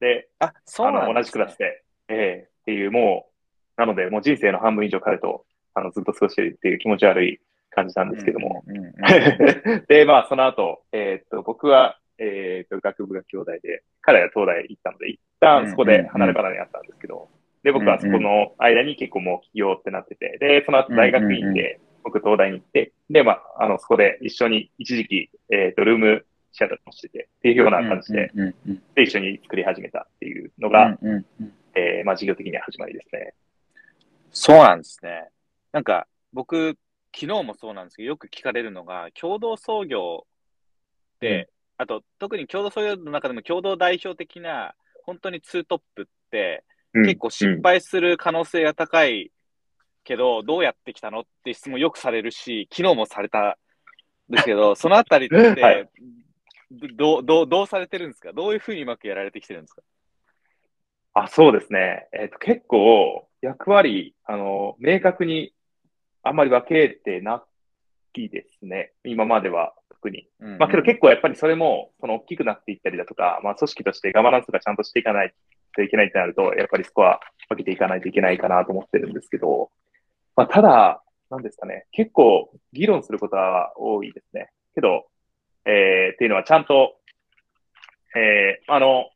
[0.00, 3.35] で、あ、そうなね、同じクラスで、ええっていう、もう、
[3.76, 8.64] なので、もう人生の半分以上彼と、あの、ずっと過ごしているっていう気持ち悪い感じなんですけども。
[8.66, 8.92] うんうんうん
[9.88, 17.28] で、まあ、その後、えーっと、僕は、えーっと、学部が兄弟で、彼は東大行ったので、一旦そこで離れ離れにあったんですけど、
[17.62, 28.30] で、僕はそこの間に結構もう起業ってなってて、で、その後大学院で、僕東大に行って、で、まあ、あの、そこで一緒に一時期、えーっと、ルームシェアとかもしてて、っていうような感じで、
[28.94, 30.98] で、一緒に作り始めたっていうのうんが、
[31.74, 33.34] えーまあ、事業的には始まりですね。
[34.38, 35.30] そうなんですね。
[35.72, 36.76] なんか、僕、
[37.14, 40.26] 昨日もそうなんですけど、よく聞かれるのが、共同創業
[41.20, 46.64] で、あと、特に共同創業の中でも共同代表的な、本当にツートップって、
[47.06, 49.32] 結構失敗する可能性が高い
[50.04, 53.56] けど、どうやってきたのって質問よくされるし、昨日もされた
[54.28, 55.88] んですけど、 そのあたりって、はい。
[56.70, 58.34] どう、どう、どうされてるんですか？
[58.34, 59.82] どういうふうにうまくやられてきてるんですか？
[61.14, 62.08] あ、そうですね。
[62.12, 65.52] えっ、と、結構、役割、あの、明確に
[66.22, 67.44] あんまり分けてな
[68.14, 68.92] いですね。
[69.04, 70.26] 今までは特に。
[70.58, 75.32] まあけど結構やっぱりそれも、その大きくなっていったりだとか、まあ組織としてガバナンスがちゃんとしていかない
[75.76, 79.70] といけないってなると、やっぱりそこは分けていかないといけないかなと思ってるんですけど、
[80.34, 84.50] まあただ、なんですかね、結構議論することは多いですね。
[84.74, 85.06] けど、
[85.64, 86.96] えー、っていうのはちゃんと、
[88.16, 89.10] えー、あの、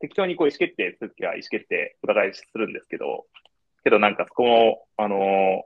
[0.00, 3.26] 適当にこう意思決定するときは意思決定お互いするんですけど、
[3.86, 5.62] けどなんかそこも、あのー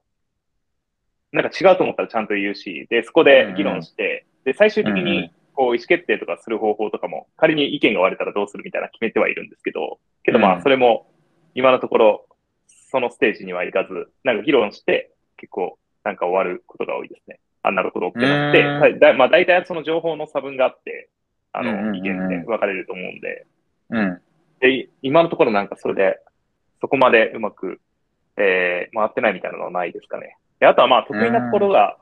[1.32, 10.58] なんか違うと思ったらちゃんと言うし、で、そこで議論して、で、最終的に、こう、意思決定とかする方法とかも、仮に意見が割れたらどうするみたいな決めてはいるんですけど、けどまうん。
[10.58, 11.06] あ、それも、
[11.54, 12.26] 今のところ、
[12.66, 17.38] そのステージにはいかず、なんか議論して、結構、なんか終わることが多いですね。
[17.62, 21.10] あ、なるほどってなって、だまあ、大体その情報の差分があって、
[21.52, 23.46] あの、意見って分かれると思うんで、
[23.90, 24.20] うん。
[24.58, 26.18] で、今のところなんかそれで、
[26.80, 27.80] そこまでうまく、
[28.36, 30.36] えー、回ってないみたいなのはないですかね。
[30.58, 31.96] で、あとはまあ得意なところが、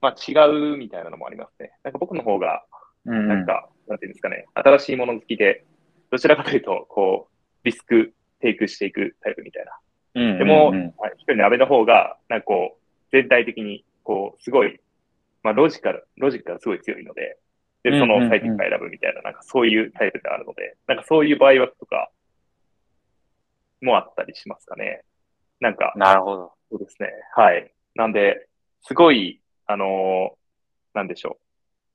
[0.00, 0.34] まあ違
[0.74, 1.72] うみたいなのもありますね。
[1.82, 2.64] なんか僕の方が、
[3.06, 3.28] うん。
[3.28, 5.64] なんか、なんていうんですかね、新しいもの好きで、
[6.10, 9.72] どちらかというと、こう、リスクテイクしていくタイプみたいな。
[10.16, 10.72] うん、でも、
[11.16, 14.80] 一人の安倍の方が、なんかこう、全体的に、こう、すごい、
[15.42, 17.38] まあロジカル、ロジックがすごい強いので、
[17.82, 22.10] で、その最適化選ぶみたいな、なんかそういうタイプであるので、なんかそういう場合はとか、
[23.82, 25.02] もあったりしますかね。
[25.60, 26.52] なんか、なるほど。
[26.70, 27.10] そうですね。
[27.36, 27.72] はい。
[27.94, 28.48] なんで、
[28.82, 30.36] すごい、あのー
[30.94, 31.44] なんでしょう。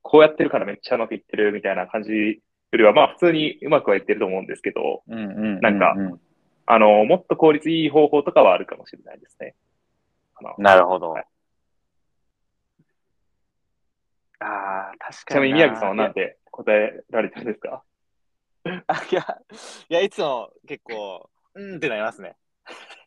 [0.02, 2.38] こうやってるからめっちゃうまくいってるみたいな感じよ
[2.74, 5.60] りは、まあ普通にうまくはいってると思うんですけど、うんうんうん。
[5.62, 6.22] なんかうん
[6.66, 9.56] あのーもっと効率いい方法とかはあるかもしれないですね。
[10.58, 11.12] なるほど。
[11.12, 11.26] はい
[14.42, 17.84] ああ、確ちなみに宮城さんはななんて答えられてるんですか？
[18.88, 19.38] あいや、
[19.90, 22.36] いや、いつも結構、うんってなりますね。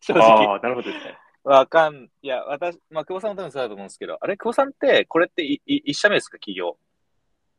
[0.02, 0.56] 正あ直。
[0.56, 1.16] あ、なるほどですね。
[1.44, 6.76] わかん、いや、私、まあ、久保さんも多分そうだと思うんですけど、あれ、久保さんって、これっていい一社目ですか、企業？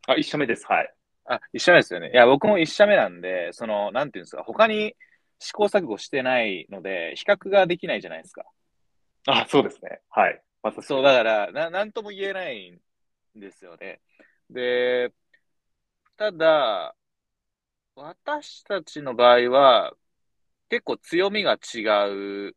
[0.08, 0.66] あ、一社目です。
[0.68, 0.94] はい。
[1.26, 2.12] あ、一社目ですよね。
[2.12, 4.96] いや、僕も一社目なんで、その、なんていうんですか、他に
[5.40, 8.46] 試行錯誤してないので、比較ができないじゃないですか。
[9.28, 10.02] あ、そうですね。
[10.10, 10.42] はい。
[10.62, 12.80] まそう、だから、な、なんとも言えないん
[13.40, 14.00] ですよね。
[14.50, 15.12] で、
[16.16, 16.96] ただ、
[17.96, 19.94] 私たちの場合は、
[20.70, 22.56] 結構強みが違う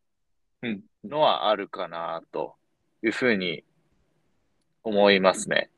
[0.63, 2.55] うんのはあるかな、と
[3.03, 3.65] いうふうに
[4.83, 5.71] 思いますね。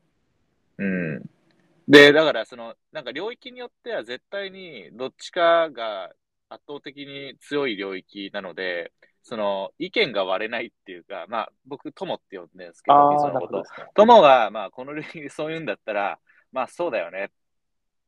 [0.77, 1.29] うん。
[1.87, 6.11] で、だから、その、なんか領域によっては絶対にどっちかが
[6.49, 8.91] 圧倒的に強い領域なので、
[9.23, 12.95] その、意見が割れないっていうか、まあ、僕、友って呼んでるんですけど、
[13.31, 13.63] のこと。
[13.95, 16.19] 友が、まあ、この類にそう言うんだったら、
[16.51, 17.29] まあ、そうだよねっ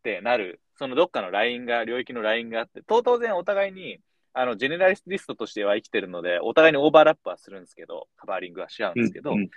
[0.03, 3.99] てなる、そのどっかのラインが、領域のラインがあって、と当然お互いに、
[4.33, 9.49] あの、ジェネラリストとしては生きてるので、お互いにオーバーラップはするんですけど、カバーリングはし合うんですけど、うんうん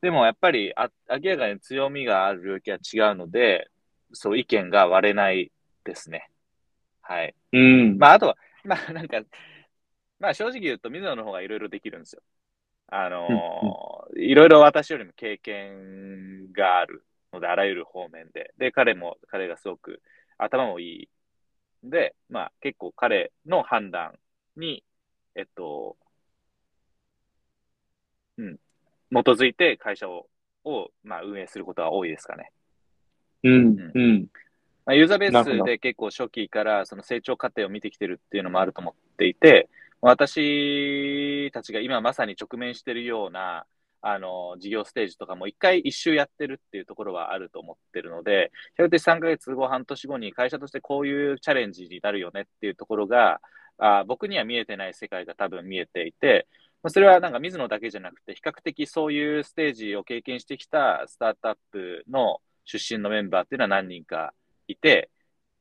[0.00, 3.70] でもやっぱりあ明らかに強みがある領域は違うので、
[4.12, 5.50] そう意見が割れない
[5.82, 6.28] ですね。
[7.00, 7.34] はい。
[7.52, 7.98] うん。
[7.98, 9.22] まあ、あとは、まあ、なんか、
[10.18, 12.22] まあ、正直言うと、水野の方がいろいろできるんですよ。
[12.88, 18.52] あのーいろいろ私よりも経験があるので、あらゆる方面で。
[18.58, 20.02] で、彼も、彼がすごく
[20.38, 21.08] 頭もいい。
[21.84, 24.18] で、まあ、結構彼の判断
[24.56, 24.82] に、
[25.34, 25.96] えっと、
[28.38, 28.56] うん、
[29.10, 30.28] 基づいて会社を、
[30.64, 32.50] を、まあ、運営することが多いですかね。
[33.42, 33.92] うん。
[33.94, 34.26] うん。
[34.86, 39.68] まあ、ユーザーベースで結構初期からその成長過程を見てきてるっていうのもあると思っていて、
[40.00, 43.66] 私たちが今まさに直面しているような、
[44.06, 53.40] あの、事業ステージとかも一回一周やってるっていうところはあると思ってるので、比較的3ヶ月後、半年後に会社としてこういうチャレンジになるよねっていうところが、
[53.78, 56.46] あ僕には見えてない世界が多分見えていて、
[56.88, 64.34] それはなんか水野だけじゃなくて、比較的そういうステージを経験してきたスタートアップの出身のメンバーっていうのは何人か
[64.68, 65.10] いて、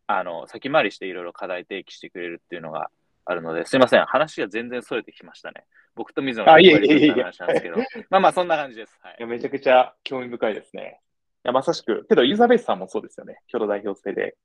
[0.06, 2.92] あの、先回りしていろいろ課題提起してくれるっていうのが
[3.26, 4.06] あるので、すいません。
[4.06, 5.66] 話が全然逸れてきましたね。
[5.96, 7.78] 僕と水野の話なんですけど。
[8.10, 8.98] まあまあ、そんな感じです。
[9.02, 11.00] はいいや、めちゃくちゃ興味深いですね。
[11.46, 12.06] いや、まさしく。
[12.08, 13.40] けど、ユーザーベースさんもそうですよね。
[13.52, 14.36] 共同代表制で。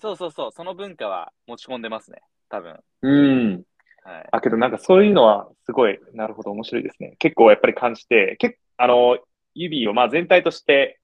[0.00, 0.52] そうそうそう。
[0.52, 2.20] その文化は持ち込んでますね。
[2.48, 2.80] 多分。
[3.02, 3.62] うん。
[4.04, 4.28] はい。
[4.32, 7.16] あ、けどなんかそういうのはすごい、なるほど、面白いですね。
[7.18, 9.18] 結構やっぱり感じて、結あの、
[9.54, 11.00] 指をまあ全体として、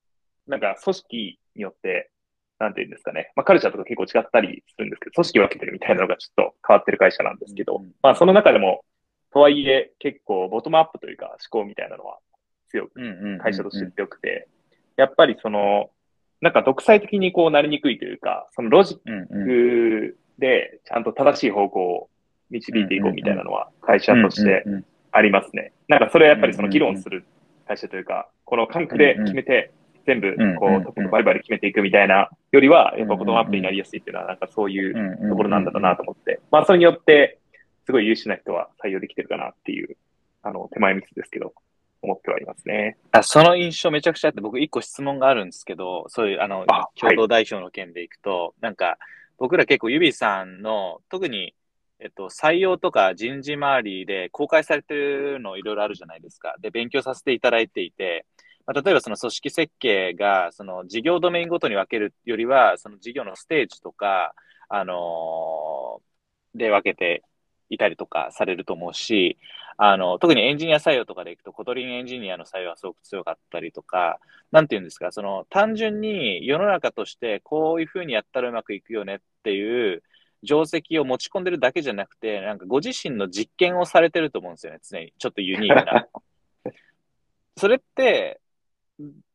[0.47, 2.11] なんか組織によって、
[2.65, 3.31] なんていうんですかね。
[3.37, 8.85] まあカルチャーとか結構違ったりするんですけど、組織分けてるみたいなのがちょっと変わってる会社なんですけど、うんまあその中でも、
[9.33, 12.19] とはいえ結構ボトムアップというか思考みたいなのは
[12.69, 13.01] 強く。
[13.41, 14.49] 会社として強くて、
[14.97, 15.91] やっぱりその、
[16.41, 18.99] なんか独裁的にこうなりにくいというか、そのロジッ。
[19.29, 22.09] クでちゃんと正しい方向を
[22.51, 24.65] 導いていこうみたいなのは会社として
[25.13, 25.73] ありますね。
[25.89, 27.25] なんかそれはやっぱりその議論する
[27.67, 29.71] 会社というか、この感覚で決めて、
[30.07, 37.39] 全部こうトップのバリバリ決めていくみたいなよりは、やっぱボトムアップになりやすいっていうのはなんかそういうところなんだろうなと思って、まあそれによって、
[37.87, 39.97] すごい優秀な人は採用できてるかなっていう、
[40.43, 41.55] あの、手前ミスですけど、
[42.03, 42.97] 思ってはいますね。
[43.13, 48.99] あその印象めちゃくちゃあって、僕一個質問があるんですけど、そういう、あのあ、共同代表の件でいくと、なんか、
[49.39, 51.55] 僕ら結構、ゆびさんの、特に、
[51.99, 56.55] えっと、採用とか人事周りで公開されてるのいろいろあるじゃないですか。
[56.61, 58.27] で、勉強させていただいていて、
[58.67, 64.35] まあ、例えばその組織設計が、その事業ドメインごとに分けるよりは、その事業のステージとか、
[64.69, 66.15] あのー
[66.55, 67.23] で分けて
[67.69, 69.39] いたりとかされると思うし、
[69.77, 74.21] あの、特にエンジニア採用とかでいくと、 Kotlin エンジニアの採用はすごく強かったりとか、
[74.53, 80.03] なんていうんですか、その、単純に世の中としてこういうふうにやったらうまくいくよねっていう
[80.45, 85.13] 定石を持ち込んでるだけじゃなくて、なんかご自身の実験をされてると思うんですよね、常に。
[85.19, 86.07] ちょっとユニークな。
[87.57, 88.41] それって、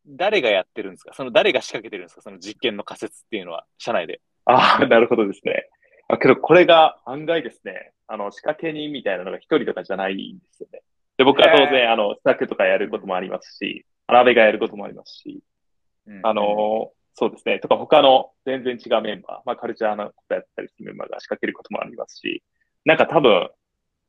[0.08, 1.14] 誰がやってるんですか？
[1.14, 2.22] その誰が仕掛けてるんですか？
[2.22, 4.22] その実験の仮説っていうのは、社内で。
[4.46, 5.68] ああ、なるほどですね。
[6.08, 10.82] あ、けどこれが案外ですね、あの、仕掛け人みたいなのが一人とかじゃないんですよね。
[11.18, 15.44] で、僕は当然、あの、スタックとかやることもありますし、アラベがやることもありますし、
[16.08, 22.42] うんあの、そうですね、とか他の全然違うメンバー、まあカルチャーのことやったりするメンバーが仕掛けることもありますし、
[22.86, 23.50] なんか多分、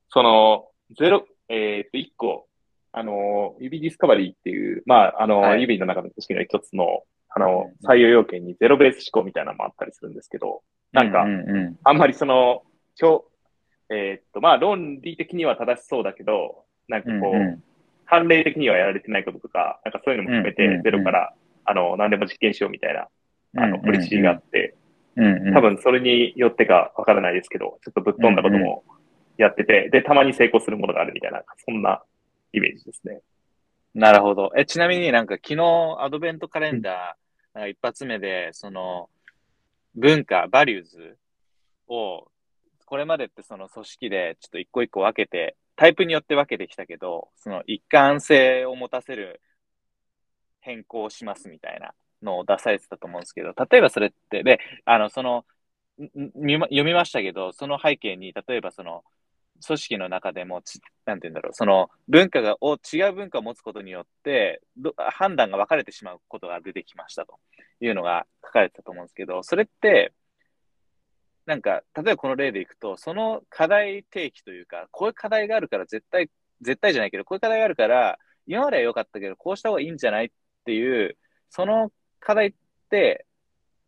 [0.08, 2.46] その、ゼロ、えっと、一個、
[2.92, 5.62] あの、指ディスカバリーっていう、まあ、あの、はい。
[5.62, 11.24] 指の中の組織の一つの、あのうん、採用要件にゼロベース思考みたいなのもあったりするんですけど、なんか
[11.84, 12.62] あんまりその、
[13.00, 13.24] 今日、
[13.90, 17.62] えーっと、まあ論理的には正しそうだけど、なんかこう、うんうん。
[18.04, 21.32] 判例的にはやられてないこととか、なんかそういうのも含めてゼロから、
[21.64, 23.06] あの、何でも実験しようみたいな、
[23.56, 24.74] あの、ポリシーがあって、
[25.54, 28.82] 多分それによってかわからないですけど、ちょっとぶっ飛んだことも
[29.38, 32.02] やってて、で、たまに成功するものがあるみたいな、そんな
[32.52, 33.20] イメージですね。
[33.94, 34.50] なるほど。
[34.56, 39.08] え、ちなみになんか昨日アドベントカレンダー、なんか一発目で、その、
[39.94, 41.18] 文化、バリューズ
[41.88, 42.28] を、
[42.86, 49.40] これまでってその組織でちょっと一個一個分けて、タイプによって分けてきたけど、その一貫性を持たせる
[50.60, 55.44] 変更をしますみたいなのを出されてたと思うんですけど、例えばそれって、で、あの、その、
[55.98, 59.04] 読みましたけど、その背景に、例えばその、
[59.64, 67.38] 組織の中でもち、なんて言うんだろう、その文化が、を違う文化を持つことによって、ど判断が分かれてしまうことが出てきましたと
[67.80, 70.12] いうのが書かれてたと思うんですけど、それって、
[71.46, 76.30] なんか、例えばこの例でいくと、その課題提起というか、こういう課題があるから絶対、
[76.60, 80.30] 絶対じゃないけど、こういう課題があるから、今までは良かったけど、こうした方がいいんじゃないっ
[80.64, 81.16] ていう、
[81.48, 81.90] その
[82.20, 82.54] 課題っ
[82.90, 83.26] て、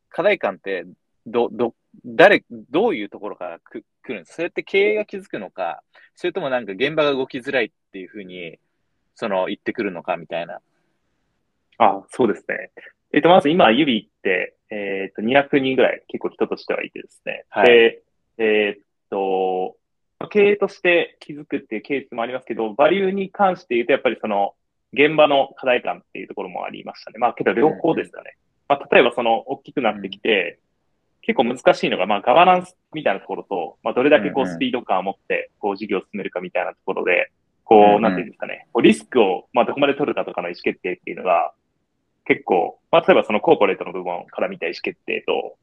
[0.08, 0.84] 課題感って、
[1.26, 5.82] ど、ど、誰、どういうところからく来るんですそれって経営が気づくのか、
[6.14, 8.58] それともなんか現場が動きづらいっていうふうに、
[9.14, 10.60] その、言ってくるのかみたいな。
[11.78, 12.70] あ、そうですね。
[13.12, 17.44] えっ、ー、と、まず今、指って、えっ、ー、と、200人ぐらい結構人としてはいてですね。
[17.50, 18.02] はい、で、
[18.38, 19.76] えっ、と、
[20.30, 24.54] 経営として気づくっていうケースもありますけど、バリューに関して言うと、やっぱりその、
[24.94, 27.18] 現場の課題感っていうところもありましたね。
[27.18, 28.36] まあ、けど両方ですかね。
[28.70, 30.58] うん、まあ、例えばその、大きくなってきて、
[31.22, 37.30] 結構難しいのが、まあ、ガバナンスみたいなところと、まあ、どれだけこう、スピード感を持って、こう、事業を進めるかみたいなところで、
[37.64, 41.52] こう、なんていうんですかね、こうリスクを、まあ、どこまで取るかとかの意思決定っていうのが、
[42.24, 45.56] 結構、まあ、例えばそのコーポレートの部分から見た意思決定と、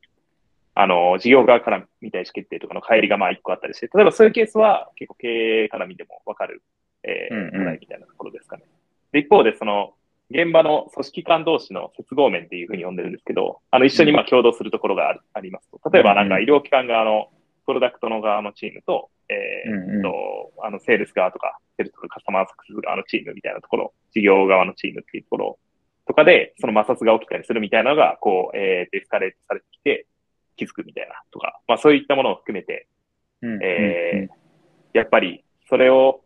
[0.76, 5.28] あの、事業側から見た意思決定とかの乖離がまあ一個あったりして、例えばそういうケースは結構経
[5.66, 6.64] 営から見てもわかる、
[7.03, 8.64] えー、課題みたいなところですかね。
[9.12, 9.93] で、一方でその、
[10.32, 15.89] 現場の組織間同士の接合面っていうふうに呼んでるんですけど、あの、一緒にまあ共同するところがあありますと。
[15.89, 17.30] 例えばなんか医療機関側の
[17.65, 25.59] プロダクトの側のチームと、えー、と、あの、セールス側とか、セールスとかカスタマーサクセス側のチームみたいなところ、事業側のチームっていうところ
[26.07, 30.05] とかで、その摩擦が起きたりするみたいなのが、こう、えー、エスカレートされてきて、
[30.57, 32.88] 気づくみたいなとか、まあそういったものを含めて、
[33.41, 36.21] えー、やっぱりそれを、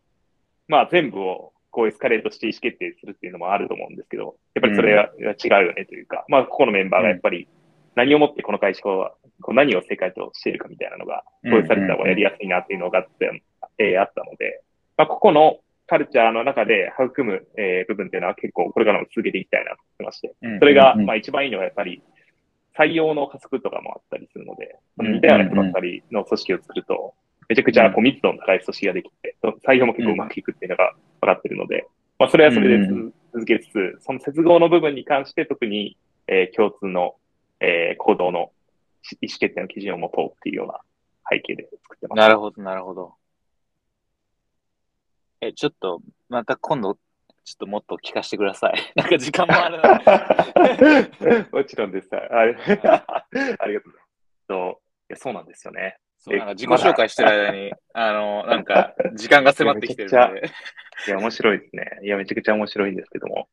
[0.68, 7.48] まあ全部をこうエスカレートして意思決定するっていうのもあると思うんですけど、やっぱりそれは違うよねというか、まあここのメンバーがやっぱり
[7.96, 13.42] 何をもってこの会社は、こう何を正解としているかみたいなのが、統一された方がやりやすいなっていうのがあって、
[13.80, 14.62] えー、あったので、
[14.98, 15.58] まあここの
[15.88, 22.04] カルチャーの中で育む、えー、部分っていうのは結構これからも続けていきたいなと思ってまして、それが、まあ一番いいのはやっぱり
[22.78, 27.16] 採用の加速とかもあったりするので、似たような人ばっかりの組織を作ると、
[27.50, 29.36] めちゃくちゃこう密度の高い組織ができて、
[29.68, 31.88] 採用も結構うまくいくっていうのが分かってるので、
[32.20, 32.88] まあそれはそれで
[33.34, 35.98] 続けつつ、その接合の部分に関して特に、
[36.28, 37.16] えー、共通の、
[37.60, 38.52] えー、行動の
[39.22, 40.80] 意思決定の基準を持とうっていうような
[41.30, 42.18] 背景で作ってます。
[42.18, 43.16] なるほど、なるほど。
[45.42, 46.96] え、ちょっと、また今度、
[47.44, 48.76] ちょっともっと聞かせてください。
[48.96, 49.82] なんか時間もある
[51.52, 52.10] もちろんです。
[52.16, 53.94] ありがとうございます。
[54.48, 55.98] そういやそうなんですよね。
[56.24, 60.50] そうなんか自己紹介してる間に、 あの、なんか、時間が迫ってきてるので。
[61.08, 62.00] いや、面白いですね。
[62.02, 63.50] いや、めちゃくちゃ面白いんですけども。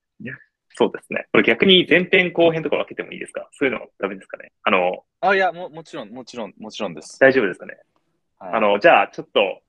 [0.77, 1.27] そうですね。
[1.33, 3.49] これ逆に前編後編とか分けてもいいですか？
[3.53, 4.53] そういうのダメですかね？
[4.63, 7.19] あの、あ、いや、も、もちろん、もちろん、もちろんです。
[7.19, 7.77] 大丈夫ですかね、
[8.39, 9.63] はい、あの、じゃあ、ちょっと、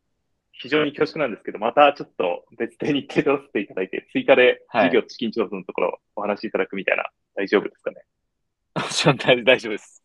[0.53, 8.03] 非常に恐縮なんですけど、またちょっと別で日程取らせていただいて、追加で事業資金調達のところお話しいただくみたいな、大丈夫ですかね？
[8.75, 10.03] もちろん大丈夫です。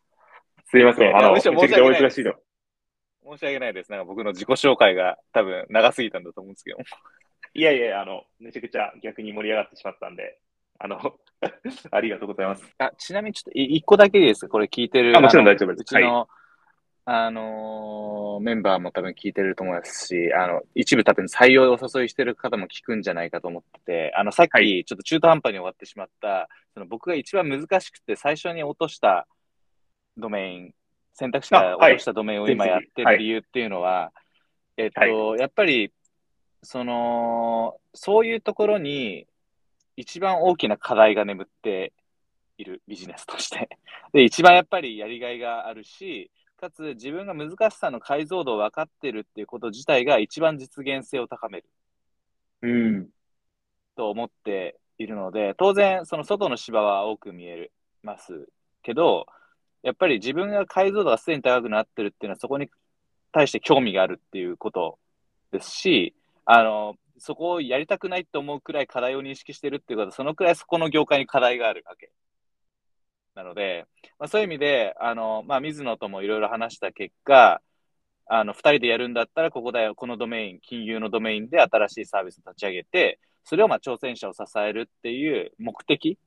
[0.65, 1.17] すいません。
[1.17, 2.33] あの、めちゃくちゃお忙しいの。
[3.29, 3.91] 申し訳ないです。
[3.91, 6.79] なんか僕の自己紹介が多分長すぎたんだと思うんですけど。
[7.55, 10.39] いやいや、あの、めちゃくちゃ逆に盛り上がってしまったんで、
[10.79, 10.99] あの、
[11.91, 12.65] ありがとうございます。
[12.79, 15.17] あちなみにちょっと一個だけですかこれ聞いてる。
[15.17, 15.81] あ、もちろん大丈夫です。
[15.81, 16.27] うちの、はい
[17.09, 29.29] あのー、メンバーも多分聞いてると思いますし、あの、一部多分採用をお誘いしてる方も聞くんじゃないかと思ってて、あの、さっきちょっと中途半端に終わってしまった、はい、その僕が一番難しくて最初に落とした
[30.17, 30.75] ドメイン、
[31.17, 34.13] 選択肢から落としたドメインを今やってる理由っていうのは、は
[34.77, 35.91] い、えっと、はい、やっぱり、
[36.63, 39.27] その、そういうところに
[39.97, 41.95] 一番大きな課題が眠って
[42.59, 43.71] いるビジネスとして。
[44.13, 51.69] で、一番やっぱりやりがいがあるし、かつ自分が難しさの解像度を分かってるっていうこと自体が一番実現性を高める。
[52.61, 53.09] うん。
[53.97, 57.71] と思っているので、当然、その外の芝は多く見え
[58.03, 58.49] ます
[58.83, 59.27] けど、
[59.87, 62.69] やっぱり自分が解像度がすでに高くなってるっていうのはそこに
[63.31, 64.99] 対して興味があるっていうこと
[65.53, 72.11] ですし、あの、そこをやりたくないと思うくらい課題を認識してるっていうことは、そのくらいそこの業界に課題があるわけ。
[73.37, 73.87] なので、
[74.19, 77.63] まあ、そういう意味で、あの、まあ、水野ともいろいろ話した結果、
[78.27, 86.19] あの、二人でやるんだったら、ここだよ、このドメイン、金融のドメインで新しいサービスを立ち上げて、それをまあ挑戦者を支えるっていう目的、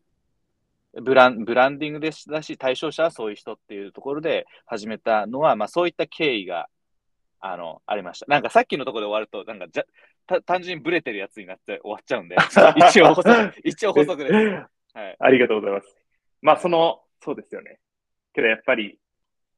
[0.93, 6.67] ブランブランディングでだし、対象者はそういう人っていうところで始めたのは、まあそういった経緯が、
[7.39, 8.25] あの、ありました。
[8.27, 12.35] なんかさっきのところで終わると、なんかじゃ、単純にブレてるやつになって終わっちゃうんで、
[12.89, 14.33] 一応補足、一応補足です。
[14.33, 15.15] はい。
[15.19, 15.95] ありがとうございます。
[16.41, 17.79] まあ、その、そうですよね。
[18.33, 18.99] けどやっぱり、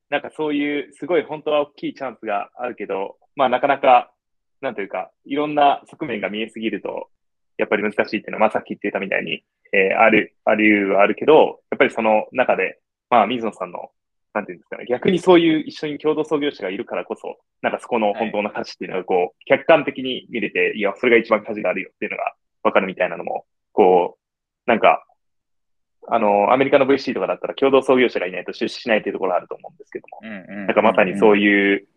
[0.10, 4.12] なんかそういうすごい本当は大きいチャンスがあるけど、まあなかなか、
[4.60, 7.10] なんというか、いろんな側面が見えすぎると、
[7.58, 13.90] やっぱり難しいっていうのは、まあさっき言ってたみたいに、えー、ある、あるはあるけど、やっぱりその中で、まあ水野さんの、
[14.34, 25.06] なんていうんですかね、逆にそういう一緒に共同創業者がいるからこそ、なんかそこの本当の価値っていうのがこう、客観的に見れて、いや、それが一番価値があるよっていうのがわかるみたいなのも、こう、なんか、
[26.08, 31.88] あの、アメリカの VC とかだったら共同創業者がいないと出資しないっていうところあると思うんですけども、なんかまさにそういう、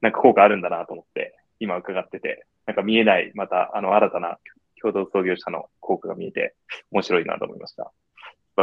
[0.00, 4.38] なんか効果あるんだなと思って、今伺ってて、なんか見えない、また、あの、新たな
[4.80, 6.54] 共同創業者の効果が見えて、
[6.90, 7.92] 面白いなと思いました。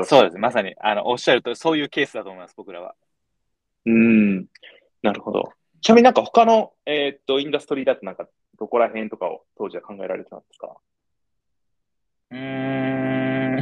[0.04, 0.38] そうです。
[0.38, 2.96] まさに、あの、おっしゃると、そういうケースだと思います、僕らは。
[3.86, 4.46] うん、
[5.02, 5.52] なるほど。
[5.82, 10.78] ちなみになんか他の、えー、っと、インダストリーだとなんか、どこら辺とかを当時は考えられてたんですか？
[12.32, 12.40] うー
[13.58, 13.60] ん。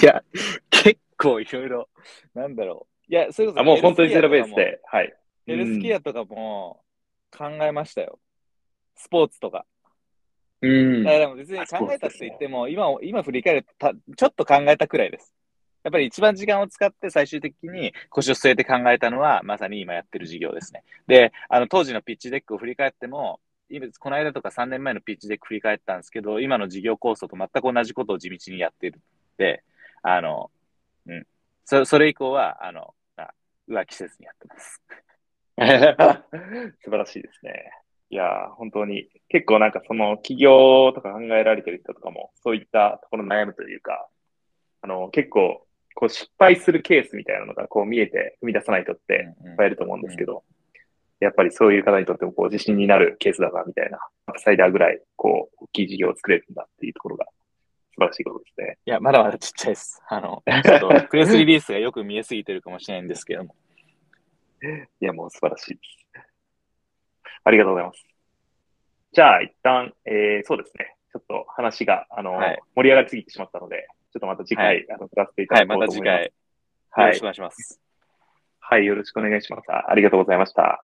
[0.00, 0.22] いや、
[0.70, 1.88] 結構いろいろ、
[2.34, 3.12] なんだろう。
[3.12, 3.60] いや、それこそ。
[3.60, 5.14] あ、もう本当にゼロベースで、はい。
[5.46, 6.82] ヘルスケアとかも
[7.36, 8.18] 考えましたよ。
[8.96, 9.66] スポーツとか。
[10.60, 11.04] うん。
[11.04, 15.34] だから別に考えたって言っても、今、今振り返ると、ちょっと考えたくらいです。
[15.84, 20.82] やっぱり一番時間を使って最終的に腰を据えて考えたのは、まさに今やってる事業ですね。
[21.06, 23.40] で、あの、当時の pitch deck を振り返っても、
[23.70, 29.00] 今、この間とか3年前の pitch deck 振り返ったんですけど、今の事業構想と全く同じことを地道にやってる
[29.36, 29.62] で、
[30.02, 30.50] あの、
[31.06, 31.26] うん。
[31.64, 32.94] そそれ以降は、あの、
[33.68, 34.82] 浮気せずにやってます。
[36.82, 37.70] 素晴らしいですね。
[38.10, 44.08] いや、本当に、結構なんかその起業とか考えられてる人とかも、そういったところの悩むというか、
[44.80, 45.66] あの、結構
[45.98, 50.44] こう失敗するケースみたいなのがこう見えて踏み出さない人っていっぱいいると思うんですけど、
[51.18, 53.98] やっぱりそういう方にとってもこう自信になるケースだなみたいな、
[54.36, 57.30] サイダーぐらいこう大きい事業を作れるんだっていうところが素
[57.98, 58.78] 晴らしいことですね。
[58.86, 60.00] いや、まだまだちっちゃいです。
[60.08, 63.56] あの、ちょっとプレスリリースがよく見えすぎてるかもしれないんですけども。
[65.00, 66.07] いや、もう素晴らしいです。
[67.44, 68.04] ありがとうございます。
[69.12, 70.96] じゃあ、一旦、えー、そうですね。
[71.12, 76.32] ちょっと話が、あの、はい、盛り上がりすぎてしまったので、ちょっとまた次回、はい、あの、撮らせていただこうと思います。
[76.90, 77.80] はい、また次回、よろしくお願いします。
[78.60, 79.64] はい、よろしくお願いします。
[79.70, 80.76] ありがとうございました。